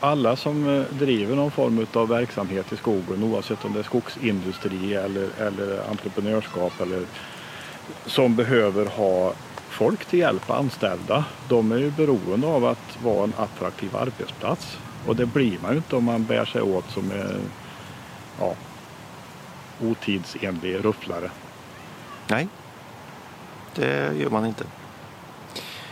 alla 0.00 0.36
som 0.36 0.68
eh, 0.68 0.84
driver 0.98 1.36
någon 1.36 1.50
form 1.50 1.86
av 1.92 2.08
verksamhet 2.08 2.72
i 2.72 2.76
skogen 2.76 3.22
oavsett 3.22 3.64
om 3.64 3.72
det 3.72 3.78
är 3.78 3.82
skogsindustri 3.82 4.94
eller, 4.94 5.28
eller 5.38 5.90
entreprenörskap 5.90 6.80
eller 6.80 7.04
som 8.06 8.36
behöver 8.36 8.86
ha 8.86 9.32
folk 9.68 10.04
till 10.04 10.18
hjälp, 10.18 10.50
anställda, 10.50 11.24
de 11.48 11.72
är 11.72 11.76
ju 11.78 11.90
beroende 11.90 12.46
av 12.46 12.64
att 12.64 13.02
vara 13.02 13.24
en 13.24 13.32
attraktiv 13.36 13.96
arbetsplats. 13.96 14.78
Och 15.06 15.16
det 15.16 15.26
blir 15.26 15.58
man 15.62 15.70
ju 15.70 15.76
inte 15.76 15.96
om 15.96 16.04
man 16.04 16.24
bär 16.24 16.44
sig 16.44 16.62
åt 16.62 16.90
som 16.90 17.10
en 17.10 17.40
ja, 18.40 18.54
otidsenlig 19.80 20.84
rufflare. 20.84 21.30
Nej, 22.28 22.48
det 23.74 24.16
gör 24.16 24.30
man 24.30 24.46
inte. 24.46 24.64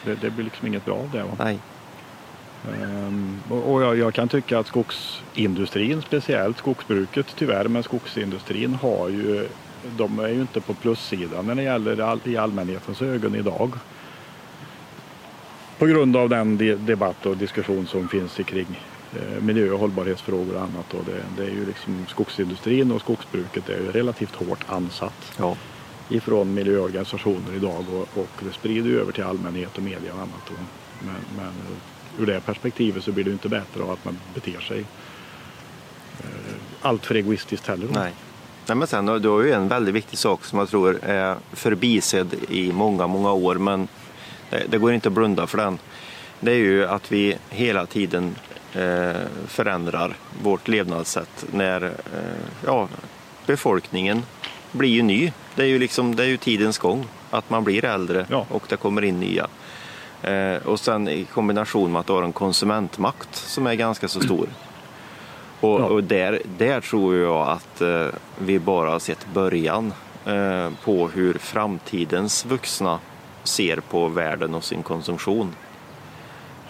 Det, 0.06 0.14
det 0.20 0.30
blir 0.30 0.44
liksom 0.44 0.66
inget 0.66 0.84
bra 0.84 0.94
av 0.94 1.10
det. 1.12 1.22
Va? 1.22 1.36
Nej. 1.38 1.58
Um, 2.68 3.40
och 3.48 3.82
jag, 3.82 3.98
jag, 3.98 4.14
kan 4.14 4.28
tycka 4.28 4.58
att 4.58 4.66
skogsindustrin, 4.66 6.02
speciellt 6.02 6.58
skogsbruket 6.58 7.26
tyvärr, 7.36 7.68
men 7.68 7.82
skogsindustrin 7.82 8.74
har 8.74 9.08
ju 9.08 9.48
de 9.96 10.18
är 10.18 10.28
ju 10.28 10.40
inte 10.40 10.60
på 10.60 10.74
plussidan 10.74 11.46
när 11.46 11.54
det 11.54 11.62
gäller 11.62 12.00
all, 12.00 12.20
i 12.24 12.36
allmänhetens 12.36 13.02
ögon 13.02 13.34
idag. 13.34 13.72
På 15.78 15.86
grund 15.86 16.16
av 16.16 16.28
den 16.28 16.56
de, 16.56 16.74
debatt 16.74 17.26
och 17.26 17.36
diskussion 17.36 17.86
som 17.86 18.08
finns 18.08 18.36
kring 18.46 18.80
eh, 19.12 19.42
miljö 19.42 19.70
och 19.70 19.78
hållbarhetsfrågor 19.78 20.54
och 20.54 20.62
annat. 20.62 20.94
Och 20.94 21.04
det, 21.04 21.42
det, 21.42 21.50
är 21.50 21.54
ju 21.54 21.66
liksom 21.66 22.06
skogsindustrin 22.08 22.92
och 22.92 23.00
skogsbruket 23.00 23.68
är 23.68 23.78
ju 23.78 23.92
relativt 23.92 24.34
hårt 24.34 24.64
ansatt 24.66 25.32
ja 25.38 25.56
ifrån 26.08 26.54
miljöorganisationer 26.54 27.54
idag 27.56 27.84
och, 27.92 28.22
och 28.22 28.30
det 28.40 28.52
sprider 28.52 28.90
ju 28.90 29.00
över 29.00 29.12
till 29.12 29.24
allmänhet 29.24 29.76
och 29.76 29.82
media 29.82 30.14
och 30.14 30.18
annat. 30.18 30.50
Och, 30.50 30.58
men, 31.00 31.14
men 31.36 31.46
eh, 31.46 32.22
ur 32.22 32.26
det 32.26 32.40
perspektivet 32.40 33.04
så 33.04 33.12
blir 33.12 33.24
det 33.24 33.30
inte 33.30 33.48
bättre 33.48 33.82
av 33.82 33.90
att 33.90 34.04
man 34.04 34.18
beter 34.34 34.60
sig 34.60 34.84
eh, 36.20 36.56
allt 36.80 37.06
för 37.06 37.14
egoistiskt 37.14 37.66
heller. 37.66 37.88
Nej. 37.94 38.12
Nej, 38.68 38.76
men 38.76 38.88
sen, 38.88 39.06
du 39.06 39.28
har 39.28 39.42
ju 39.42 39.52
en 39.52 39.68
väldigt 39.68 39.94
viktig 39.94 40.18
sak 40.18 40.44
som 40.44 40.58
jag 40.58 40.68
tror 40.68 40.98
är 41.02 41.36
förbisedd 41.52 42.34
i 42.48 42.72
många, 42.72 43.06
många 43.06 43.32
år, 43.32 43.54
men 43.54 43.88
det, 44.50 44.66
det 44.68 44.78
går 44.78 44.92
inte 44.92 45.08
att 45.08 45.14
blunda 45.14 45.46
för 45.46 45.58
den. 45.58 45.78
Det 46.40 46.50
är 46.50 46.56
ju 46.56 46.86
att 46.86 47.12
vi 47.12 47.36
hela 47.50 47.86
tiden 47.86 48.34
eh, 48.72 49.16
förändrar 49.46 50.16
vårt 50.42 50.68
levnadssätt 50.68 51.46
när 51.52 51.84
eh, 51.84 51.90
ja, 52.66 52.88
befolkningen 53.46 54.22
blir 54.72 54.90
ju 54.90 55.02
ny. 55.02 55.32
Det 55.56 55.62
är 55.62 55.66
ju, 55.66 55.78
liksom, 55.78 56.16
det 56.16 56.22
är 56.22 56.26
ju 56.26 56.36
tidens 56.36 56.78
gång, 56.78 57.04
att 57.30 57.50
man 57.50 57.64
blir 57.64 57.84
äldre 57.84 58.26
Ja. 58.30 58.46
och 58.50 58.62
det 58.68 58.76
kommer 58.76 59.02
in 59.04 59.20
nya. 59.20 59.46
Eh, 60.22 60.56
och 60.66 60.80
sen 60.80 61.08
i 61.08 61.24
kombination 61.24 61.92
med 61.92 62.00
att 62.00 62.06
du 62.06 62.12
har 62.12 62.22
en 62.22 62.32
konsumentmakt 62.32 63.34
som 63.36 63.66
är 63.66 63.74
ganska 63.74 64.08
så 64.08 64.20
stor. 64.20 64.48
Och, 65.60 65.80
Ja. 65.80 65.84
och 65.84 66.04
där, 66.04 66.42
där 66.58 66.80
tror 66.80 67.16
jag 67.16 67.48
att 67.48 67.80
eh, 67.80 68.06
vi 68.38 68.58
bara 68.58 68.90
har 68.90 68.98
sett 68.98 69.26
början 69.34 69.92
eh, 70.26 70.70
på 70.84 71.08
hur 71.08 71.34
framtidens 71.34 72.44
vuxna 72.46 72.98
ser 73.44 73.76
på 73.80 74.08
världen 74.08 74.54
och 74.54 74.64
sin 74.64 74.82
konsumtion. 74.82 75.54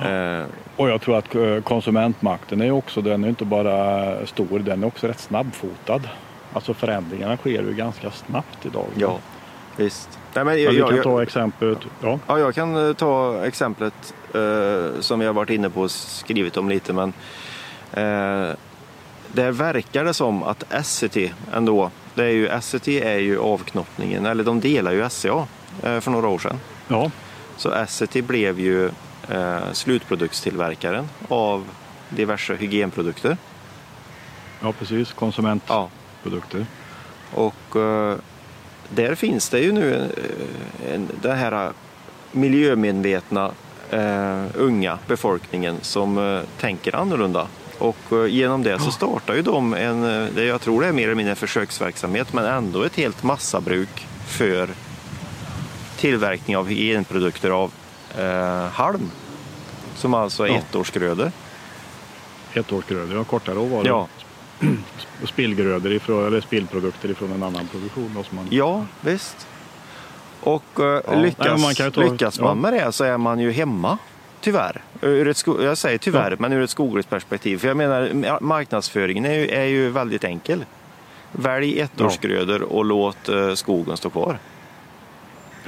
Eh, 0.01 0.42
Och 0.77 0.88
jag 0.88 1.01
tror 1.01 1.16
att 1.18 1.35
eh, 1.35 1.61
konsumentmakten 1.61 2.61
är 2.62 2.70
också, 2.70 3.01
den 3.01 3.25
är 3.25 3.29
inte 3.29 3.44
bara 3.44 4.27
stor, 4.27 4.59
den 4.59 4.83
är 4.83 4.87
också 4.87 5.07
rätt 5.07 5.20
snabbfotad. 5.20 6.01
Alltså 6.57 6.75
förändringarna 6.75 7.37
sker 7.37 7.62
ju 7.62 7.75
ganska 7.75 8.11
snabbt 8.11 8.66
idag. 8.66 8.87
ja, 8.95 9.19
visst. 9.77 10.09
Nej, 10.35 10.45
men 10.45 10.55
Men 10.55 10.62
jag, 10.62 10.73
vi 10.73 10.81
kan 10.81 10.95
jag, 10.97 11.03
ta 11.05 11.23
exemplet, 11.23 11.79
ja, 12.03 12.19
Ja, 12.27 12.38
jag 12.38 12.55
kan 12.55 12.88
eh, 12.88 12.92
ta 12.95 13.45
exemplet 13.47 14.14
eh, 14.35 15.01
som 15.01 15.19
vi 15.19 15.27
har 15.27 15.33
varit 15.33 15.51
inne 15.51 15.71
på 15.71 15.81
och 15.81 15.90
skrivit 15.90 16.57
om 16.57 16.69
lite. 16.69 16.92
Men 16.92 17.09
eh, 17.92 18.55
där 19.33 19.51
verkar 19.51 20.05
det 20.05 20.14
som 20.14 20.42
att 20.42 20.64
SCT 20.85 21.16
ändå, 21.55 21.90
det 22.14 22.25
är 22.25 22.29
ju, 22.31 22.61
SCT 22.61 22.88
är 22.88 23.19
ju 23.19 23.38
avknoppningen, 23.40 24.27
eller 24.27 24.45
de 24.45 24.61
delar 24.61 24.92
ju 24.92 25.09
SCA 25.11 25.47
eh, 25.83 26.01
för 26.01 26.11
några 26.11 26.29
år 26.29 26.38
sedan. 26.38 26.61
ja, 26.88 27.11
Så 27.57 27.87
SCT 27.88 28.14
blev 28.25 28.61
ju 28.61 28.87
eh, 29.29 29.59
slutproduktstillverkaren 29.73 31.09
av 31.29 31.64
diverse 32.09 32.55
hygienprodukter. 32.55 33.37
ja 34.62 34.73
precis, 34.73 35.14
Ja, 35.66 35.88
konsumentprodukter. 36.31 36.67
Och 37.35 37.77
eh, 37.81 38.17
där 38.91 39.15
finns 39.15 39.49
det 39.49 39.61
ju 39.61 39.73
nu 39.73 39.95
eh, 39.95 40.95
en, 40.95 41.09
den 41.23 41.37
här 41.37 41.73
miljömedvetna 42.33 43.51
eh, 43.91 44.45
unga 44.55 44.99
befolkningen 45.07 45.77
som 45.83 46.19
eh, 46.19 46.41
tänker 46.61 46.97
annorlunda. 46.97 47.47
Och 47.79 47.97
eh, 48.12 48.27
genom 48.27 48.62
det 48.62 48.79
så 48.79 48.91
startar 48.91 49.35
ju 49.35 49.43
de 49.43 49.75
en, 49.75 50.05
eh, 50.05 50.29
det 50.35 50.45
jag 50.45 50.61
tror 50.61 50.81
det 50.83 50.89
är 50.89 50.93
mer 50.93 51.05
eller 51.05 51.15
mindre 51.15 51.31
en 51.31 51.37
försöksverksamhet, 51.37 52.33
men 52.33 52.45
ändå 52.45 52.83
ett 52.83 52.97
helt 52.97 53.23
massabruk 53.23 54.07
för 54.27 54.69
tillverkning 55.97 56.57
av 56.57 56.67
hygienprodukter 56.69 57.51
av 57.51 57.73
eh, 58.19 58.67
halm. 58.69 59.11
Som 59.95 60.15
alltså 60.15 60.45
är 60.45 60.49
Ja. 60.49 60.55
ettårsgrödor. 60.59 61.33
Ettårsgrödor, 62.55 63.17
ja, 63.17 63.25
kortare 63.25 63.55
råvaror. 63.55 63.87
Ja, 63.87 64.09
Spillgrödor 65.25 65.92
ifrån, 65.92 66.27
eller 66.27 66.40
spillprodukter 66.40 67.11
ifrån 67.11 67.33
en 67.33 67.42
annan 67.42 67.66
produktion. 67.69 68.12
Då, 68.16 68.23
som 68.23 68.37
man, 68.37 68.47
Ja, 68.51 68.85
visst. 69.01 69.47
Och 70.40 70.81
eh, 70.81 71.01
Nej, 71.09 71.23
lyckas, 71.23 71.47
men 71.47 71.61
man 71.61 71.75
ta- 71.92 72.01
lyckas 72.01 72.40
man 72.40 72.49
ja. 72.49 72.55
med 72.55 72.73
det 72.73 72.92
så 72.92 73.05
är 73.05 73.19
man 73.19 73.38
ju 73.38 73.51
hemma, 73.53 73.99
tyvärr. 74.40 74.81
Ur 75.01 75.29
ett 75.29 75.37
sko- 75.37 75.62
jag 75.62 75.79
säger 75.79 75.99
tyvärr, 75.99 76.31
Ja. 76.31 76.37
men 76.40 76.53
ur 76.53 76.62
ett 76.62 76.71
skogligt 76.71 77.11
perspektiv. 77.11 77.59
För 77.59 77.69
jag 77.69 77.77
menar, 77.77 78.09
ma- 78.09 78.40
marknadsföringen 78.42 79.25
är 79.25 79.35
ju, 79.35 79.49
är 79.49 79.64
ju 79.64 79.90
väldigt 79.90 80.25
enkel. 80.25 80.64
Välj 81.33 81.81
ettårsgrödor 81.81 82.62
och 82.62 82.85
låt 82.85 83.29
eh, 83.29 83.55
skogen 83.55 83.97
stå 83.97 84.11
kvar. 84.11 84.38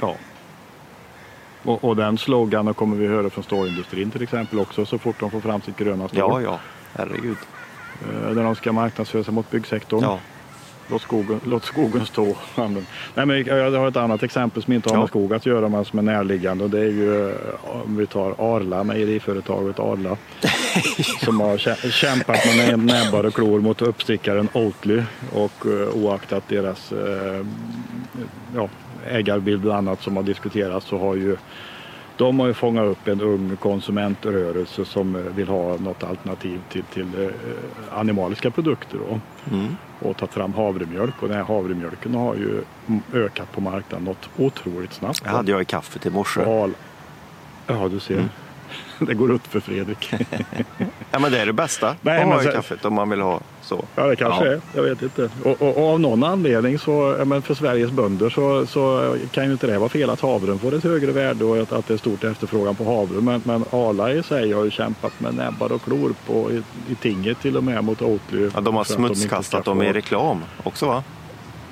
Ja. 0.01 0.15
Och, 1.63 1.83
och 1.83 1.95
den 1.95 2.17
sloganen 2.17 2.73
kommer 2.73 2.97
vi 2.97 3.07
höra 3.07 3.29
från 3.29 3.43
stålindustrin 3.43 4.11
till 4.11 4.23
exempel 4.23 4.59
också 4.59 4.85
så 4.85 4.97
fort 4.99 5.19
de 5.19 5.31
får 5.31 5.39
fram 5.41 5.61
sitt 5.61 5.77
gröna 5.77 6.07
stål. 6.07 6.19
Ja, 6.19 6.41
ja, 6.41 6.59
herregud. 6.93 7.37
Eh, 8.03 8.35
När 8.35 8.43
de 8.43 8.55
ska 8.55 8.71
marknadsföra 8.71 9.23
sig 9.23 9.33
mot 9.33 9.51
byggsektorn. 9.51 10.03
Ja, 10.03 10.19
Låt, 10.91 11.01
skogen, 11.01 11.39
låt 11.45 11.63
skogen 11.65 12.05
stå. 12.05 12.35
Nej, 13.15 13.25
men 13.25 13.45
jag 13.45 13.71
har 13.71 13.87
ett 13.87 13.97
annat 13.97 14.23
exempel 14.23 14.63
som 14.63 14.73
inte 14.73 14.89
har 14.89 14.95
Ja. 14.95 14.99
med 14.99 15.09
skog 15.09 15.33
att 15.33 15.45
göra 15.45 15.69
men 15.69 15.85
som 15.85 15.99
är 15.99 16.03
närliggande. 16.03 16.63
Och 16.63 16.69
det 16.69 16.79
är 16.79 16.83
ju 16.89 17.29
eh, 17.29 17.35
om 17.61 17.97
vi 17.97 18.05
tar 18.07 18.35
Arla, 18.55 18.83
mejeriföretaget 18.83 19.79
Arla. 19.79 20.17
som 21.25 21.39
har 21.39 21.57
kä- 21.57 21.89
kämpat 21.91 22.39
med 22.45 22.79
nä- 22.79 22.93
näbbar 22.93 23.23
och 23.23 23.33
klor 23.33 23.59
mot 23.59 23.81
uppstickaren 23.81 24.49
Oatly. 24.53 25.03
Och 25.33 25.65
eh, 25.65 25.89
oaktat 26.03 26.43
deras 26.47 26.93
ja, 28.55 28.69
ägarbild 29.09 29.61
bland 29.61 29.77
annat 29.87 30.01
som 30.01 30.15
har 30.15 30.23
diskuterats 30.23 30.85
så 30.87 30.97
har 30.97 31.15
ju 31.15 31.37
de 32.19 32.39
har 32.39 32.47
ju 32.47 32.53
fångat 32.53 32.85
upp 32.85 33.07
en 33.07 33.21
ung 33.21 33.57
konsumentrörelse 33.57 34.85
som 34.85 35.15
eh, 35.15 35.21
vill 35.21 35.47
ha 35.47 35.77
något 35.77 36.03
alternativ 36.03 36.61
till, 36.69 36.83
till 36.83 37.25
eh, 37.25 37.29
animaliska 37.91 38.51
produkter. 38.51 38.97
Då 38.97 39.19
mm. 39.55 39.75
och 39.99 40.17
tagit 40.17 40.33
fram 40.33 40.53
havremjölk 40.53 41.13
och 41.21 41.27
den 41.27 41.37
här 41.37 41.43
havremjölken 41.43 42.15
har 42.15 42.35
ju 42.35 42.61
ökat 43.13 43.51
på 43.51 43.61
marknaden 43.61 44.05
något 44.05 44.29
otroligt 44.37 44.93
snabbt. 44.93 45.23
det 45.23 45.29
hade 45.29 45.51
jag 45.51 45.61
i 45.61 45.65
kaffet 45.65 46.05
i 46.05 46.09
morse. 46.09 46.41
Ja, 47.67 47.87
du 47.87 47.99
ser. 47.99 48.13
Mm. 48.13 48.29
Det 49.07 49.13
går 49.13 49.31
upp 49.31 49.47
för 49.47 49.59
Fredrik. 49.59 50.13
Ja, 51.11 51.19
men 51.19 51.31
det 51.31 51.39
är 51.39 51.45
det 51.45 51.53
bästa 51.53 51.95
Nej, 52.01 52.23
att 52.23 52.45
i 52.45 52.47
kaffet 52.47 52.85
om 52.85 52.93
man 52.93 53.09
vill 53.09 53.21
ha 53.21 53.39
så. 53.61 53.85
Ja, 53.95 54.07
det 54.07 54.15
kanske 54.15 54.45
Ja. 54.45 54.51
är. 54.51 54.61
Jag 54.73 54.83
vet 54.83 55.01
inte. 55.01 55.29
Och, 55.43 55.61
och, 55.61 55.77
och 55.77 55.93
av 55.93 55.99
någon 55.99 56.23
anledning 56.23 56.79
så, 56.79 57.15
ja, 57.19 57.25
men 57.25 57.41
för 57.41 57.53
Sveriges 57.53 57.91
bönder 57.91 58.29
så, 58.29 58.65
så 58.65 59.15
kan 59.31 59.45
ju 59.45 59.51
inte 59.51 59.67
det 59.67 59.77
vara 59.79 59.89
fel 59.89 60.09
att 60.09 60.21
havren 60.21 60.59
får 60.59 60.73
ett 60.73 60.83
högre 60.83 61.11
värde 61.11 61.45
och 61.45 61.57
att, 61.57 61.71
att 61.71 61.87
det 61.87 61.93
är 61.93 61.97
stort 61.97 62.23
efterfrågan 62.23 62.75
på 62.75 62.83
havre. 62.83 63.21
Men, 63.21 63.41
men 63.45 63.65
Arla 63.71 64.13
i 64.13 64.23
sig 64.23 64.51
har 64.51 64.63
ju 64.63 64.71
kämpat 64.71 65.19
med 65.19 65.33
näbbar 65.35 65.71
och 65.71 65.81
klor 65.83 66.13
på, 66.27 66.51
i, 66.51 66.61
i 66.91 66.95
tinget 66.95 67.41
till 67.41 67.57
och 67.57 67.63
med 67.63 67.83
mot 67.83 68.01
Oatly. 68.01 68.49
Ja, 68.53 68.61
de 68.61 68.75
har 68.75 68.83
smutskastat 68.83 69.63
ska 69.63 69.71
dem 69.71 69.81
i 69.81 69.93
reklam 69.93 70.43
också 70.63 70.85
va? 70.85 71.03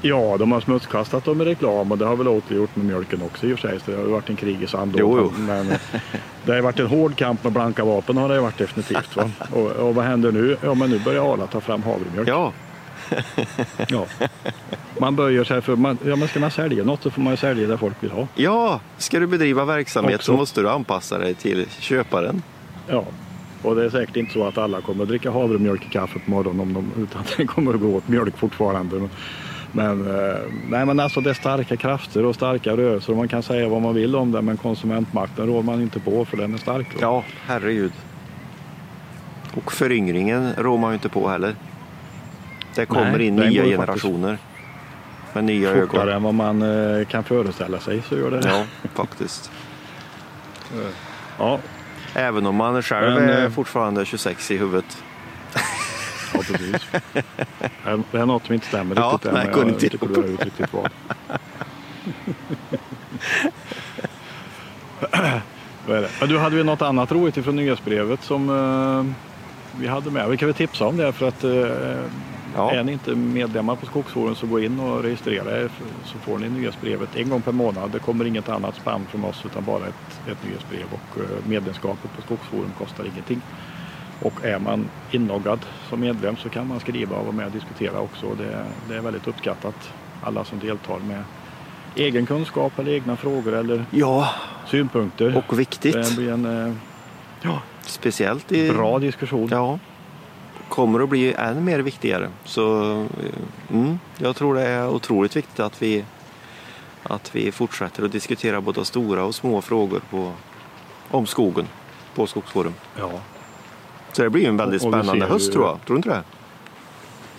Ja, 0.08 0.38
de 0.40 0.52
har 0.52 0.62
smutskastat 0.62 1.26
dem 1.26 1.42
i 1.42 1.46
reklam 1.46 1.92
och 1.92 1.98
det 1.98 2.06
har 2.06 2.16
väl 2.16 2.28
Oatly 2.28 2.58
gjort 2.58 2.76
med 2.76 2.86
mjölken 2.86 3.22
också 3.22 3.48
i 3.48 3.54
och 3.54 3.60
för 3.60 3.70
sig. 3.70 3.80
Så 3.80 3.92
det 3.92 3.98
har 3.98 4.04
ju 4.04 4.10
varit 4.10 4.30
en 4.30 4.36
krigisand 4.36 4.92
då. 4.92 5.00
Jo, 5.00 5.18
jo. 5.18 5.34
Men 5.38 5.74
det 6.46 6.54
har 6.54 6.62
varit 6.62 6.80
en 6.80 6.88
hård 6.88 7.16
kamp 7.16 7.44
med 7.44 7.54
blanka 7.54 7.86
vapen 7.86 8.18
har 8.18 8.30
det 8.30 8.40
varit 8.40 8.58
definitivt. 8.58 9.16
Va? 9.16 9.30
Och, 9.52 9.72
och 9.72 9.96
vad 9.96 10.06
händer 10.06 10.32
nu? 10.32 10.58
Ja, 10.62 10.74
men 10.74 10.90
nu 10.90 11.00
börjar 11.00 11.34
Arla 11.34 11.48
ta 11.48 11.62
fram 11.62 11.84
havremjölk. 11.84 12.28
Ja, 12.28 12.54
Ja. 13.88 14.06
Man 15.00 15.16
böjer 15.16 15.44
sig 15.44 15.62
för, 15.62 15.76
man, 15.76 15.98
ja 16.06 16.16
men 16.16 16.28
ska 16.28 16.40
man 16.40 16.52
sälja 16.52 16.84
något 16.84 17.04
så 17.04 17.12
får 17.12 17.22
man 17.22 17.34
ju 17.34 17.38
sälja 17.38 17.68
det 17.68 17.78
folk 17.78 17.96
vill 18.00 18.12
ha. 18.12 18.28
ja. 18.36 18.80
ska 18.98 19.20
du 19.20 19.28
bedriva 19.28 19.66
verksamhet 19.66 20.16
Också. 20.16 20.32
så 20.32 20.38
måste 20.38 20.62
du 20.62 20.70
anpassa 20.70 21.18
dig 21.18 21.34
till 21.34 21.66
köparen. 21.80 22.42
Ja. 22.88 23.04
Och 23.62 23.76
det 23.76 23.86
är 23.86 23.90
säkert 23.90 24.16
inte 24.16 24.34
så 24.34 24.48
att 24.48 24.58
alla 24.58 24.82
kommer 24.82 25.04
att 25.04 25.10
dricka 25.10 25.32
havremjölk 25.32 25.86
i 25.86 25.90
kaffe 25.90 26.20
på 26.20 26.32
morgonen 26.32 26.60
om 26.60 26.74
de, 26.74 27.04
utan 27.04 27.24
det 27.38 27.46
kommer 27.46 27.74
att 27.74 27.80
gå 27.80 27.96
åt 27.96 28.08
mjölk 28.08 28.38
fortfarande. 28.38 29.10
Men, 29.72 30.08
eh, 30.08 30.36
nej, 30.70 30.86
men 30.86 31.00
alltså 31.00 31.22
det 31.22 31.30
är 31.30 31.34
starka 31.34 31.76
krafter 31.78 32.26
och 32.26 32.36
starka 32.36 32.78
rörelser 32.78 33.12
och 33.12 33.18
man 33.18 33.28
kan 33.28 33.44
säga 33.44 33.70
vad 33.70 33.82
man 33.82 33.96
vill 33.96 34.16
om 34.16 34.32
det 34.32 34.42
men 34.42 34.58
konsumentmakten 34.58 35.48
rår 35.48 35.64
man 35.64 35.82
inte 35.82 36.00
på 36.00 36.26
för 36.26 36.38
den 36.38 36.54
är 36.54 36.58
stark. 36.58 36.88
då. 36.94 36.98
Ja, 37.02 37.24
herregud. 37.46 37.92
Och 39.54 39.72
föryngringen 39.72 40.54
rår 40.58 40.78
man 40.78 40.90
ju 40.92 40.94
inte 40.94 41.10
på 41.10 41.30
heller. 41.30 41.56
Det 42.76 42.86
kommer 42.86 43.12
Nej, 43.18 43.28
in 43.28 43.36
nya 43.36 43.64
generationer. 43.64 44.38
Med 45.34 45.44
nya 45.44 45.74
Fortare 45.74 46.02
ögon. 46.02 46.10
än 46.16 46.24
vad 46.24 46.34
man 46.34 46.62
eh, 47.00 47.06
kan 47.06 47.24
föreställa 47.24 47.80
sig 47.80 48.02
så 48.10 48.18
gör 48.18 48.32
det 48.32 48.40
det. 48.40 48.50
Ja, 48.50 48.64
faktiskt. 48.94 49.52
Ja, 51.40 51.60
Även 52.14 52.46
om 52.46 52.56
man 52.56 52.82
själv 52.82 53.22
Men, 53.22 53.30
är 53.30 53.44
eh, 53.44 53.50
fortfarande 53.50 54.06
26 54.06 54.52
i 54.52 54.58
huvudet. 54.58 55.04
Ja 56.34 56.40
precis. 56.40 56.88
Det- 58.12 58.18
är 58.18 58.26
något 58.26 58.46
som 58.46 58.54
inte 58.54 58.68
stämmer 58.68 58.96
Ja, 58.96 59.02
riktigt 59.14 59.22
där. 59.22 59.32
nej, 59.32 59.46
men 59.46 59.54
kunde 59.54 59.68
jag 59.68 59.76
inte 59.84 59.90
tycker 59.90 60.08
du 60.08 60.22
har 60.22 60.28
gjort 60.28 60.46
riktigt 60.46 60.72
bra. 60.72 60.88
Men 66.20 66.30
du 66.30 66.38
hade 66.40 66.56
vi 66.56 66.64
något 66.64 66.82
annat 66.82 67.12
roligt 67.12 67.38
ifrån 67.38 67.56
nyhetsbrevet 67.56 68.24
som 68.24 68.50
eh, 68.50 69.14
vi 69.82 69.88
hade 69.88 70.12
med. 70.12 70.30
Vi 70.30 70.38
kan 70.38 70.48
väl 70.48 70.56
tipsa 70.56 70.86
om 70.88 70.98
det 70.98 71.12
för 71.14 71.28
att 71.28 71.44
eh, 71.44 71.98
Ja. 72.56 72.72
är 72.72 72.84
ni 72.84 72.92
inte 72.92 73.16
medlemmar 73.16 73.76
på 73.76 73.86
Skogsforum 73.86 74.36
så 74.36 74.48
gå 74.48 74.60
in 74.60 74.80
och 74.80 75.04
registrera 75.04 75.58
er 75.62 75.70
så 76.06 76.18
får 76.18 76.40
ni 76.40 76.50
nyhetsbrevet 76.50 77.16
en 77.16 77.30
gång 77.30 77.42
per 77.42 77.52
månad. 77.52 77.92
Det 77.92 78.00
kommer 78.00 78.26
inget 78.26 78.50
annat 78.50 78.76
spam 78.76 79.06
från 79.10 79.24
oss 79.24 79.42
utan 79.46 79.64
bara 79.64 79.88
ett, 79.88 80.20
ett 80.32 80.44
nyhetsbrev 80.44 80.84
och 80.92 81.20
eh, 81.22 81.48
medlemskapet 81.50 82.16
på 82.16 82.22
Skogsforum 82.22 82.72
kostar 82.78 83.04
ingenting. 83.06 83.42
Och 84.22 84.46
är 84.46 84.60
man 84.60 84.90
inloggad 85.12 85.60
som 85.90 86.00
medlem 86.00 86.38
så 86.38 86.50
kan 86.50 86.68
man 86.68 86.80
skriva 86.80 87.16
och 87.18 87.26
vara 87.26 87.36
med 87.36 87.46
och 87.46 87.52
diskutera 87.52 88.00
också. 88.00 88.34
Det, 88.36 88.66
det 88.90 88.96
är 88.96 89.02
väldigt 89.02 89.28
uppskattat. 89.28 89.94
Alla 90.24 90.46
som 90.46 90.60
deltar 90.60 91.00
med 91.00 91.24
egen 91.96 92.26
kunskap 92.26 92.80
eller 92.80 92.92
egna 92.92 93.16
frågor 93.16 93.54
eller 93.54 93.86
Ja, 93.92 94.30
synpunkter. 94.68 95.44
och 95.48 95.60
viktigt. 95.60 95.94
Det 95.94 96.16
blir 96.16 96.32
en 96.32 96.68
eh, 97.46 97.58
Speciellt 97.82 98.52
i... 98.52 98.70
bra 98.72 99.00
diskussion. 99.00 99.48
Ja. 99.52 99.80
Kommer 100.70 101.00
att 101.00 101.10
bli 101.10 101.34
än 101.34 101.64
mer 101.66 101.80
viktigare. 101.80 102.30
Så 102.46 102.92
eh, 102.92 103.06
mm, 103.76 104.00
jag 104.18 104.36
tror 104.36 104.56
det 104.56 104.68
är 104.68 104.90
otroligt 104.90 105.36
viktigt 105.36 105.60
att 105.60 105.82
vi, 105.82 106.06
att 107.04 107.36
vi 107.36 107.52
fortsätter 107.52 108.06
att 108.06 108.12
diskutera 108.12 108.62
både 108.62 108.86
stora 108.86 109.24
och 109.24 109.36
små 109.36 109.62
frågor 109.62 110.02
på, 110.10 110.32
om 111.12 111.26
skogen 111.26 111.68
på 112.16 112.28
Skogsforum. 112.28 112.74
Ja. 113.00 113.12
Så 114.18 114.24
det 114.24 114.30
blir 114.30 114.42
ju 114.42 114.48
en 114.48 114.58
väldigt 114.58 114.82
Och- 114.82 114.88
och 114.88 114.94
du 114.94 115.04
spännande 115.04 115.26
höst 115.26 115.54
tror 115.54 115.66
jag. 115.66 115.86
Tror 115.86 115.96
du 115.96 115.98
inte 115.98 116.10
det? 116.10 116.24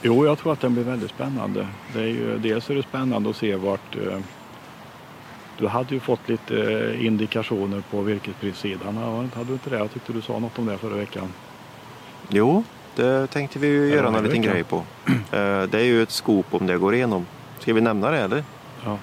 Jo, 0.03 0.27
jag 0.27 0.39
tror 0.39 0.53
att 0.53 0.61
den 0.61 0.75
blir 0.75 0.85
väldigt 0.85 1.11
spännande. 1.11 1.67
Det 1.95 2.01
är 2.01 2.07
ju, 2.07 2.39
dels 2.39 2.71
är 2.71 2.75
det 2.75 2.83
spännande 2.83 3.31
att 3.31 3.37
se 3.37 3.57
vart... 3.57 3.97
Eh, 3.97 4.19
du 5.59 5.67
hade 5.69 5.95
ju 5.95 6.01
fått 6.01 6.29
lite 6.29 6.73
eh, 6.95 7.07
indikationer 7.07 7.83
på 7.91 8.01
virkesprissidan. 8.03 8.97
Hade 9.35 9.47
du 9.47 9.53
inte 9.53 9.71
det? 9.71 9.79
Jag 9.79 9.93
tyckte 9.93 10.13
du 10.13 10.23
sa 10.23 10.39
något 10.39 10.59
om 10.59 10.67
det 10.67 10.79
förra 10.79 10.97
veckan. 10.97 11.29
Jo, 12.29 12.65
det 12.97 13.27
tänkte 13.27 13.59
vi 13.59 13.67
ju 13.67 13.89
göra 13.89 14.11
någon 14.11 14.25
liten 14.25 14.43
grej 14.43 14.65
på. 14.65 14.77
Eh, 15.07 15.63
Det 15.63 15.75
är 15.75 15.85
ju 15.85 16.03
ett 16.03 16.11
skop 16.11 16.47
om 16.51 16.67
det 16.67 16.79
går 16.79 16.95
igenom. 16.95 17.27
Ska 17.59 17.73
vi 17.75 17.81
nämna 17.81 18.11
det 18.11 18.19
eller? 18.19 18.45
Ja. 18.85 18.99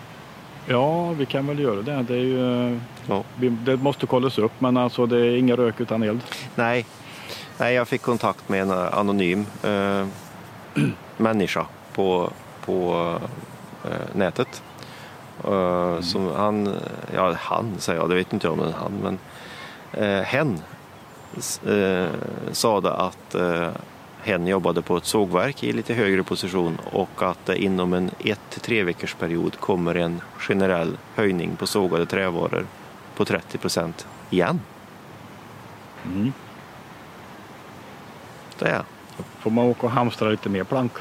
ja, 0.68 1.12
vi 1.12 1.26
kan 1.26 1.48
väl 1.48 1.60
göra 1.60 1.82
det. 1.82 2.06
Det, 2.08 2.14
är 2.14 2.18
ju, 2.20 2.80
Ja. 3.08 3.24
vi, 3.36 3.50
det 3.50 3.78
måste 3.78 4.06
kollas 4.08 4.38
upp, 4.38 4.52
men 4.60 4.78
alltså 4.78 5.06
det 5.06 5.18
är 5.18 5.38
inga 5.38 5.56
rök 5.56 5.80
utan 5.82 6.04
eld. 6.04 6.20
Nej. 6.56 6.86
Nej, 7.58 7.74
jag 7.74 7.88
fick 7.88 8.02
kontakt 8.02 8.50
med 8.50 8.62
en 8.62 8.70
eh, 8.70 8.98
anonym 8.98 9.46
eh, 9.64 10.08
människa 11.18 11.66
på, 11.94 12.32
på 12.66 13.16
eh, 13.84 14.16
nätet. 14.16 14.64
Eh, 15.44 16.02
som 16.02 16.32
han, 16.36 16.76
ja 17.14 17.34
han 17.40 17.74
säger 17.78 18.00
jag, 18.00 18.10
det 18.10 18.16
vet 18.16 18.34
inte 18.34 18.48
jag 18.48 18.54
om 18.54 18.60
det 18.60 18.66
är 18.66 18.72
han, 18.72 19.00
men 19.04 19.20
eh, 20.04 20.24
hen 20.24 20.62
eh, 21.68 22.08
sade 22.52 22.94
att 22.94 23.36
hen 24.22 24.48
jobbade 24.48 24.82
på 24.82 24.98
ett 24.98 25.06
sågverk 25.06 25.64
i 25.64 25.74
lite 25.74 25.94
högre 25.94 26.24
position 26.24 26.78
och 26.92 27.22
att 27.22 27.46
det 27.46 27.64
inom 27.64 27.94
en 27.94 28.12
ett 28.20 28.40
till 28.50 28.62
tre 28.62 28.84
veckors 28.84 29.16
period 29.16 29.60
kommer 29.60 29.96
en 29.96 30.22
generell 30.38 30.98
höjning 31.16 31.56
på 31.56 31.68
sågade 31.68 32.06
trävaror 32.06 32.66
på 33.16 33.26
30 33.26 33.58
procent 33.58 34.08
igen. 34.30 34.60
Mm. 36.06 36.34
Det 38.60 38.70
är. 38.70 38.82
Får 39.40 39.52
man 39.52 39.66
åka 39.66 39.86
och 39.86 39.92
hamstra 39.92 40.30
lite 40.30 40.50
mer 40.50 40.64
plank. 40.64 40.92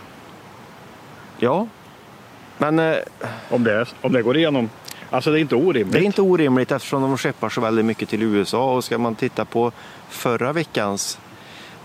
Ja, 1.38 1.66
men 2.58 2.78
eh, 2.78 2.96
Om 3.50 3.64
det, 3.64 3.86
om 4.00 4.12
det 4.12 4.22
går 4.22 4.36
igenom. 4.36 4.70
Alltså 5.10 5.30
det 5.30 5.38
är 5.38 5.40
inte 5.40 5.56
orimligt. 5.56 5.92
det 5.92 5.98
är 5.98 6.02
inte 6.02 6.22
orimligt 6.22 6.72
eftersom 6.72 7.02
de 7.02 7.18
skeppar 7.18 7.48
så 7.48 7.60
väldigt 7.60 7.84
mycket 7.84 8.08
till 8.08 8.22
USA 8.22 8.74
och 8.74 8.84
ska 8.84 8.98
man 8.98 9.14
titta 9.14 9.44
på 9.44 9.72
förra 10.08 10.52
veckans 10.52 11.18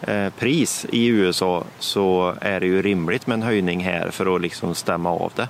eh, 0.01 0.29
pris 0.29 0.85
i 0.89 1.07
USA 1.07 1.63
så 1.79 2.35
är 2.41 2.59
det 2.59 2.65
ju 2.65 2.81
rimligt 2.81 3.27
med 3.27 3.35
en 3.35 3.43
höjning 3.43 3.79
här 3.83 4.09
för 4.11 4.35
att 4.35 4.41
liksom 4.41 4.75
stämma 4.75 5.09
av 5.09 5.31
det. 5.35 5.49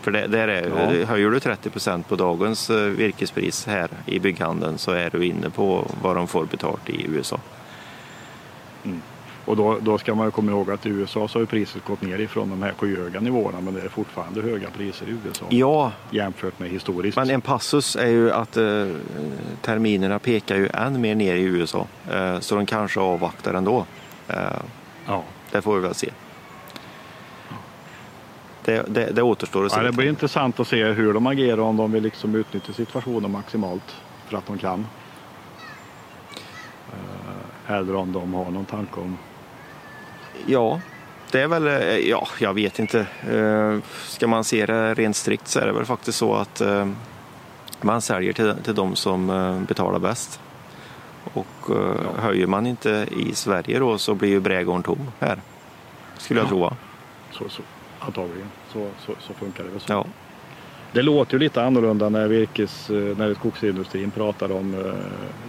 För 0.00 0.10
det, 0.10 0.26
där 0.26 0.48
är, 0.48 0.98
Ja. 1.00 1.06
höjer 1.06 1.30
du 1.30 1.40
30 1.40 1.70
procent 1.70 2.08
på 2.08 2.16
dagens 2.16 2.70
eh, 2.70 2.76
virkespris 2.76 3.66
här 3.66 3.88
i 4.06 4.18
bygghandeln 4.18 4.78
så 4.78 4.92
är 4.92 5.10
du 5.10 5.26
inne 5.26 5.50
på 5.50 5.86
vad 6.02 6.16
de 6.16 6.28
får 6.28 6.44
betalt 6.44 6.88
i 6.90 7.06
USA. 7.08 7.40
Och 9.46 9.56
då, 9.56 9.78
då 9.80 9.98
ska 9.98 10.14
man 10.14 10.26
ju 10.26 10.30
komma 10.30 10.52
ihåg 10.52 10.70
att 10.70 10.86
i 10.86 10.88
USA 10.88 11.28
så 11.28 11.38
har 11.38 11.40
ju 11.40 11.46
priset 11.46 11.84
gått 11.84 12.02
ner 12.02 12.18
ifrån 12.18 12.50
de 12.50 12.62
här 12.62 12.72
skyhöga 12.78 13.20
nivåerna 13.20 13.60
men 13.60 13.74
det 13.74 13.80
är 13.80 13.88
fortfarande 13.88 14.42
höga 14.42 14.70
priser 14.70 15.06
i 15.06 15.16
USA 15.24 15.46
Ja, 15.48 15.92
jämfört 16.10 16.58
med 16.58 16.70
historiskt. 16.70 17.16
Men 17.16 17.30
en 17.30 17.40
passus 17.40 17.96
är 17.96 18.06
ju 18.06 18.32
att 18.32 18.56
eh, 18.56 18.64
terminerna 19.62 20.18
pekar 20.18 20.56
ju 20.56 20.68
än 20.74 21.00
mer 21.00 21.14
ner 21.14 21.34
i 21.34 21.42
USA. 21.42 21.86
Eh, 22.10 22.40
så 22.40 22.54
de 22.54 22.66
kanske 22.66 23.00
avvaktar 23.00 23.54
ändå. 23.54 23.86
Eh, 24.28 24.36
ja. 25.06 25.22
det 25.50 25.62
får 25.62 25.74
vi 25.74 25.80
väl 25.80 25.94
se. 25.94 26.10
Det, 28.64 28.84
det, 28.88 29.10
det 29.12 29.22
återstår 29.22 29.66
att 29.66 29.72
se. 29.72 29.78
Ja, 29.78 29.84
det 29.84 29.92
blir 29.92 30.08
intressant 30.08 30.60
att 30.60 30.68
se 30.68 30.84
hur 30.84 31.12
de 31.12 31.26
agerar 31.26 31.60
om 31.60 31.76
de 31.76 31.92
vill 31.92 32.02
liksom 32.02 32.34
utnyttja 32.34 32.72
situationen 32.72 33.30
maximalt 33.30 33.96
för 34.28 34.38
att 34.38 34.46
de 34.46 34.58
kan. 34.58 34.86
Eh, 36.92 37.74
Eller 37.74 37.94
om 37.94 38.12
de 38.12 38.34
har 38.34 38.50
någon 38.50 38.64
tanke 38.64 39.00
om 39.00 39.18
Ja, 40.46 40.80
det 41.30 41.40
är 41.40 41.48
väl, 41.48 41.66
eh, 41.66 41.96
ja, 42.08 42.28
jag 42.38 42.54
vet 42.54 42.78
inte. 42.78 43.06
Eh, 43.30 43.78
Ska 44.04 44.26
man 44.26 44.44
se 44.44 44.66
det 44.66 44.94
rent 44.94 45.16
strikt 45.16 45.48
så 45.48 45.60
är 45.60 45.66
det 45.66 45.72
väl 45.72 45.84
faktiskt 45.84 46.18
så 46.18 46.34
att 46.34 46.60
eh, 46.60 46.88
man 47.80 48.00
säljer 48.02 48.32
till, 48.32 48.54
till 48.64 48.74
de 48.74 48.96
som 48.96 49.26
betalar 49.68 49.98
bäst. 49.98 50.40
Och 51.34 51.70
eh, 51.70 52.22
höjer 52.22 52.46
man 52.46 52.66
inte 52.66 53.06
i 53.16 53.34
Sverige 53.34 53.78
då 53.78 53.98
så 53.98 54.14
blir 54.14 54.28
ju 54.28 54.40
brädgården 54.40 54.82
tom 54.82 55.10
här. 55.20 55.40
Skulle 56.18 56.40
jag 56.40 56.46
Ja. 56.46 56.48
tro. 56.48 56.70
så, 57.38 57.48
så 57.48 57.62
antagligen. 58.00 58.48
Så, 58.72 58.88
så, 59.06 59.12
så 59.20 59.34
funkar 59.34 59.64
det 59.64 59.70
väl 59.70 59.80
så. 59.80 59.92
Ja. 59.92 60.04
Det 60.92 61.02
låter 61.02 61.32
ju 61.32 61.38
lite 61.38 61.62
annorlunda 61.64 62.08
när, 62.08 62.28
virkes, 62.28 62.88
när 62.88 63.34
skogsindustrin 63.34 64.10
pratar 64.10 64.52
om 64.52 64.94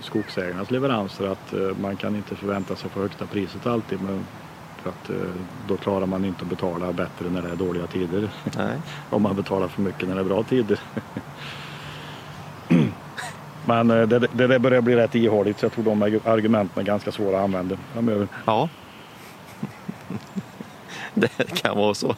skogsägarnas 0.01 0.71
leveranser. 0.71 1.27
Att 1.27 1.53
man 1.81 1.95
kan 1.95 2.15
inte 2.15 2.35
förvänta 2.35 2.75
sig 2.75 2.89
få 2.89 2.99
högsta 3.01 3.25
priset 3.25 3.65
alltid. 3.67 4.01
Men 4.01 4.25
för 4.81 4.89
att 4.89 5.09
eh, 5.09 5.15
då 5.67 5.77
klarar 5.77 6.05
man 6.05 6.25
inte 6.25 6.41
att 6.43 6.49
betala 6.49 6.91
bättre 6.93 7.29
när 7.29 7.41
det 7.41 7.49
är 7.49 7.55
dåliga 7.55 7.87
tider. 7.87 8.29
Nej. 8.57 8.77
Om 9.09 9.21
man 9.21 9.35
betalar 9.35 9.67
för 9.67 9.81
mycket 9.81 10.07
när 10.07 10.15
det 10.15 10.21
är 10.21 10.25
bra 10.25 10.43
tider. 10.43 10.79
Men 13.65 13.91
eh, 13.91 14.07
det, 14.07 14.19
det, 14.19 14.47
det 14.47 14.59
börjar 14.59 14.81
bli 14.81 14.95
rätt 14.95 15.15
ihåligt 15.15 15.59
så 15.59 15.65
jag 15.65 15.71
tror 15.73 15.83
de 15.83 16.01
argumenten 16.25 16.81
är 16.81 16.85
ganska 16.85 17.11
svåra 17.11 17.37
att 17.37 17.43
använda 17.43 17.77
framöver. 17.93 18.27
Ja. 18.45 18.69
det 21.13 21.61
kan 21.61 21.77
vara 21.77 21.93
så. 21.93 22.15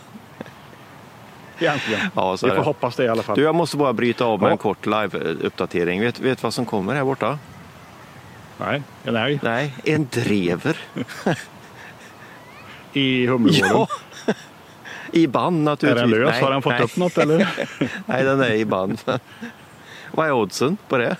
Egentligen. 1.59 1.99
Ja, 2.15 2.37
så 2.37 2.45
Vi 2.45 2.49
får 2.51 2.57
det. 2.57 2.63
hoppas 2.65 2.95
det 2.95 3.03
i 3.03 3.07
alla 3.07 3.23
fall. 3.23 3.35
Du, 3.35 3.41
jag 3.43 3.55
måste 3.55 3.77
bara 3.77 3.93
bryta 3.93 4.25
av 4.25 4.39
med 4.41 4.47
Ja. 4.47 4.51
en 4.51 4.57
kort 4.57 4.85
live-uppdatering. 4.85 6.01
Vet 6.01 6.15
du 6.15 6.35
vad 6.41 6.53
som 6.53 6.65
kommer 6.65 6.95
här 6.95 7.03
borta? 7.03 7.39
Nej, 8.57 8.83
en 9.03 9.15
älg 9.15 9.39
Nej, 9.43 9.73
en 9.83 10.07
drever. 10.11 10.77
i 12.93 13.27
Humlegården. 13.27 13.87
Ja. 14.25 14.33
I 15.11 15.27
band 15.27 15.59
är 15.59 15.63
naturligtvis. 15.71 16.01
den 16.01 16.19
lös? 16.21 16.29
Nej, 16.31 16.41
Har 16.43 16.51
den 16.51 16.61
fått 16.61 16.73
nej. 16.73 16.81
upp 16.81 16.95
något 16.95 17.17
eller? 17.17 17.49
Nej, 18.05 18.23
den 18.23 18.41
är 18.41 18.51
i 18.53 18.65
band. 18.65 19.01
vad 20.11 20.27
är 20.27 20.31
oddsen 20.31 20.77
på 20.87 20.97
det? 20.97 21.15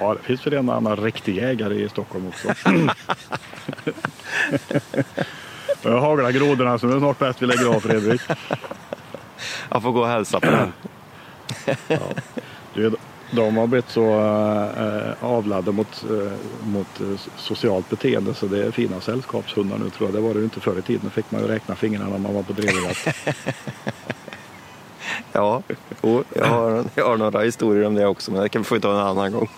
Ja, 0.00 0.14
det 0.14 0.22
finns 0.22 0.46
väl 0.46 0.52
en 0.54 0.70
annan 0.70 0.96
riktig 0.96 1.36
jägare 1.36 1.74
i 1.74 1.88
Stockholm 1.88 2.26
också. 2.28 2.48
Jag 5.82 6.00
haglar 6.00 6.30
grodorna 6.30 6.78
så 6.78 6.86
det 6.86 6.94
är 6.94 6.98
snart 6.98 7.18
bäst 7.18 7.42
vi 7.42 7.46
lägger 7.46 7.74
av 7.76 7.80
Fredrik. 7.80 8.20
Jag 9.70 9.82
får 9.82 9.92
gå 9.92 10.00
och 10.00 10.08
hälsa 10.08 10.40
på 10.40 10.50
den. 10.50 10.72
Du, 12.74 12.92
de 13.34 13.56
har 13.56 13.66
blivit 13.66 13.90
så 13.90 14.20
äh, 14.76 15.24
avlade 15.24 15.72
mot, 15.72 16.04
äh, 16.10 16.32
mot 16.66 17.00
äh, 17.00 17.20
socialt 17.36 17.90
beteende 17.90 18.34
så 18.34 18.46
det 18.46 18.66
är 18.66 18.70
fina 18.70 19.00
sällskapshundar 19.00 19.78
nu 19.78 19.90
tror 19.90 20.08
jag. 20.08 20.14
Det 20.14 20.20
var 20.20 20.34
det 20.34 20.38
ju 20.38 20.44
inte 20.44 20.60
förr 20.60 20.78
i 20.78 20.82
tiden. 20.82 21.00
Då 21.04 21.10
fick 21.10 21.30
man 21.30 21.40
ju 21.40 21.48
räkna 21.48 21.74
fingrarna 21.74 22.10
när 22.10 22.18
man 22.18 22.34
var 22.34 22.42
på 22.42 22.52
drevjakt. 22.52 23.08
Ja, 25.32 25.62
jo, 26.02 26.24
jag, 26.34 26.46
har, 26.46 26.84
jag 26.94 27.06
har 27.06 27.16
några 27.16 27.40
historier 27.40 27.86
om 27.86 27.94
det 27.94 28.06
också, 28.06 28.32
men 28.32 28.42
det 28.42 28.48
kan 28.48 28.62
vi 28.62 28.66
få 28.66 28.78
ta 28.78 28.90
en 28.90 29.06
annan 29.06 29.32
gång. 29.32 29.48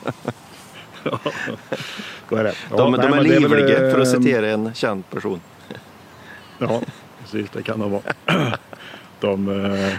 Så 2.29 2.37
är 2.37 2.45
det. 2.45 2.55
Ja, 2.71 2.77
De, 2.77 2.93
nej, 2.93 3.01
de 3.01 3.07
är 3.07 3.11
men 3.11 3.29
det 3.29 3.41
livliga, 3.41 3.77
för 3.77 4.01
att 4.01 4.07
eh, 4.07 4.21
citera 4.21 4.51
en 4.51 4.75
känd 4.75 5.11
person. 5.11 5.41
Ja, 6.59 6.81
precis 7.21 7.51
det 7.51 7.63
kan 7.63 7.81
de 7.81 7.91
vara. 7.91 8.03
De, 9.21 9.65
eh, 9.65 9.95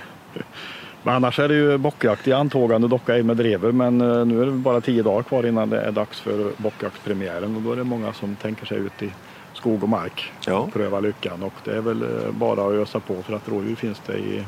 men 1.07 1.15
annars 1.15 1.39
är 1.39 1.47
det 1.47 1.53
ju 1.55 1.77
bockjakt 1.77 2.27
i 2.27 2.33
antågande, 2.33 2.87
dock 2.87 3.09
ej 3.09 3.23
med 3.23 3.37
drever. 3.37 3.71
Men 3.71 4.01
eh, 4.01 4.25
nu 4.25 4.41
är 4.41 4.45
det 4.45 4.51
bara 4.51 4.81
tio 4.81 5.03
dagar 5.03 5.23
kvar 5.23 5.45
innan 5.45 5.69
det 5.69 5.81
är 5.81 5.91
dags 5.91 6.19
för 6.19 6.51
bockjaktspremiären 6.57 7.55
och 7.55 7.61
då 7.61 7.71
är 7.71 7.75
det 7.75 7.83
många 7.83 8.13
som 8.13 8.35
tänker 8.35 8.65
sig 8.65 8.77
ut 8.77 9.03
i 9.03 9.11
skog 9.53 9.83
och 9.83 9.89
mark 9.89 10.31
Ja. 10.45 10.53
och 10.57 10.73
pröva 10.73 10.99
lyckan. 10.99 11.43
Och 11.43 11.53
det 11.63 11.71
är 11.77 11.81
väl 11.81 12.01
eh, 12.03 12.31
bara 12.31 12.61
att 12.67 12.71
ösa 12.73 12.99
på 12.99 13.23
för 13.23 13.33
att 13.33 13.49
rådjur 13.49 13.75
finns 13.75 14.01
det 14.05 14.17
i, 14.17 14.43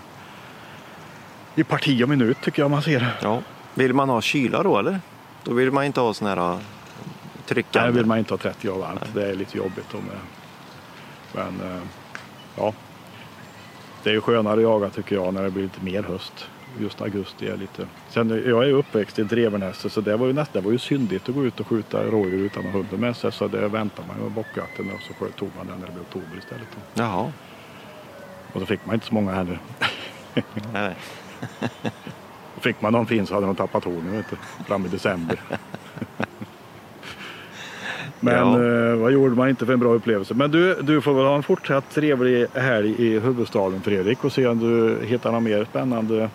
i 1.56 1.64
parti 1.64 2.04
och 2.04 2.10
minut 2.10 2.38
tycker 2.42 2.62
jag 2.62 2.72
man 2.72 2.82
ser. 2.82 3.18
Ja. 3.22 3.42
Vill 3.74 3.94
man 3.94 4.10
ha 4.10 4.22
kyla 4.22 4.64
då 4.64 4.78
eller? 4.78 5.00
Då 5.44 5.54
vill 5.54 5.72
man 5.72 5.84
inte 5.86 6.00
ha 6.02 6.14
sån 6.14 6.28
här 6.28 6.36
Där 6.36 6.58
tryckande. 7.46 7.92
vill 7.92 8.06
man 8.06 8.18
inte 8.18 8.34
ha 8.34 8.38
30 8.38 8.68
grader 8.68 8.80
varmt. 8.82 9.14
Det 9.14 9.30
är 9.30 9.36
lite 9.36 9.58
jobbigt. 9.58 9.94
med. 9.94 10.02
Men 11.34 11.72
eh, 11.72 11.82
ja, 12.58 12.74
det 14.04 14.10
är 14.10 14.14
ju 14.14 14.22
skönare 14.22 14.54
att 14.54 14.62
jaga 14.62 14.90
tycker 14.90 15.16
jag 15.16 15.34
när 15.34 15.44
det 15.44 15.52
blir 15.52 15.64
lite 15.64 15.84
mer 15.84 16.04
höst. 16.04 16.48
Just 16.80 17.02
augusti 17.02 17.48
är 17.48 17.58
lite... 17.58 17.88
Sen 18.10 18.30
jag 18.30 18.70
är 18.70 18.74
uppväxt 18.74 19.20
i 19.20 19.24
Drevernästet 19.24 19.92
så 19.92 20.02
det 20.02 20.18
var 20.18 20.28
ju 20.28 20.34
nästan 20.34 20.64
var 20.64 20.72
ju 20.72 20.78
syndigt 20.78 21.30
att 21.30 21.36
gå 21.36 21.46
ut 21.46 21.60
och 21.60 21.68
skjuta 21.68 22.04
rådjur 22.04 22.46
utan 22.46 22.66
att 22.66 22.72
ha 22.72 22.80
hunden 22.80 23.00
med 23.00 23.16
sig. 23.16 23.32
Så 23.32 23.48
det 23.48 23.68
väntar 23.68 24.04
man 24.08 24.18
med 24.18 24.32
bockjakten 24.32 24.92
och 24.92 25.02
så 25.02 25.26
tog 25.38 25.50
man 25.58 25.68
den 25.68 25.80
när 25.80 25.86
det 25.86 25.94
blev 25.94 26.02
oktober 26.02 26.38
istället. 26.38 26.68
Jaha. 26.94 27.32
Och 28.54 28.60
så 28.60 28.66
fick 28.66 28.86
man 28.86 28.94
inte 28.94 29.06
så 29.06 29.14
många 29.14 29.32
heller. 29.32 29.60
Nej. 30.74 30.96
Fick 32.60 32.82
man 32.82 32.94
någon 32.94 33.06
fin 33.06 33.28
så 33.28 33.34
hade 33.34 33.46
de 33.46 33.56
tappat 33.56 33.84
hornen 33.84 34.12
vet 34.12 34.30
du, 34.30 34.36
fram 34.66 34.86
i 34.86 34.90
december. 34.90 35.40
Men 38.20 38.36
Ja. 38.54 38.90
eh, 38.92 38.96
vad 38.96 39.12
gjorde 39.12 39.36
man 39.36 39.50
inte 39.50 39.66
för 39.66 39.74
en 39.74 39.80
bra 39.80 39.90
upplevelse? 39.94 40.34
Men 40.34 40.52
du, 40.52 40.76
du 40.82 41.02
får 41.02 41.14
väl 41.14 41.26
ha 41.26 41.36
en 41.36 41.44
fortsatt 41.44 41.90
trevlig 41.94 42.48
helg 42.54 42.96
i 42.98 43.20
huvudstaden 43.20 43.82
Fredrik 43.82 44.24
och 44.24 44.32
se 44.32 44.48
om 44.48 44.60
du 44.60 45.06
hittar 45.06 45.30
några 45.30 45.40
mer 45.40 45.66
spännande 45.70 46.30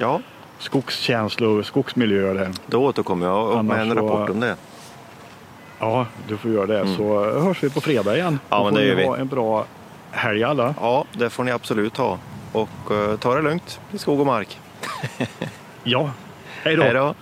Ja, 0.00 0.20
skogskänslor, 0.58 1.62
skogsmiljöer 1.62 2.34
där. 2.34 2.48
då 2.66 2.84
återkommer 2.84 3.26
jag 3.26 3.64
med 3.64 3.80
en 3.80 3.94
rapport 3.94 4.30
om 4.30 4.40
det. 4.40 4.56
Ja, 5.78 6.06
du 6.28 6.36
får 6.36 6.50
göra 6.50 6.66
det. 6.66 6.86
Så 6.96 7.30
hörs 7.40 7.62
vi 7.62 7.70
på 7.70 7.80
fredag 7.80 8.14
igen. 8.14 8.26
Mm. 8.28 8.38
Ja, 8.48 8.58
Då 8.58 8.64
men 8.64 8.72
får 8.74 8.80
det 8.80 8.86
gör 8.86 8.94
vi. 8.96 9.04
ha 9.04 9.16
en 9.16 9.28
bra 9.28 9.64
helg 10.10 10.44
alla. 10.44 10.74
Ja, 10.80 11.04
det 11.12 11.30
får 11.30 11.44
ni 11.44 11.50
absolut 11.50 11.96
ha. 11.96 12.18
Och 12.52 12.90
eh, 12.90 13.16
ta 13.16 13.34
det 13.34 13.42
lugnt 13.42 13.80
i 13.92 13.98
skog 13.98 14.20
och 14.20 14.26
mark. 14.26 14.60
Ja, 15.84 16.10
hej 16.62 16.76
då. 16.76 16.82
Hej 16.82 16.94
då! 16.94 17.14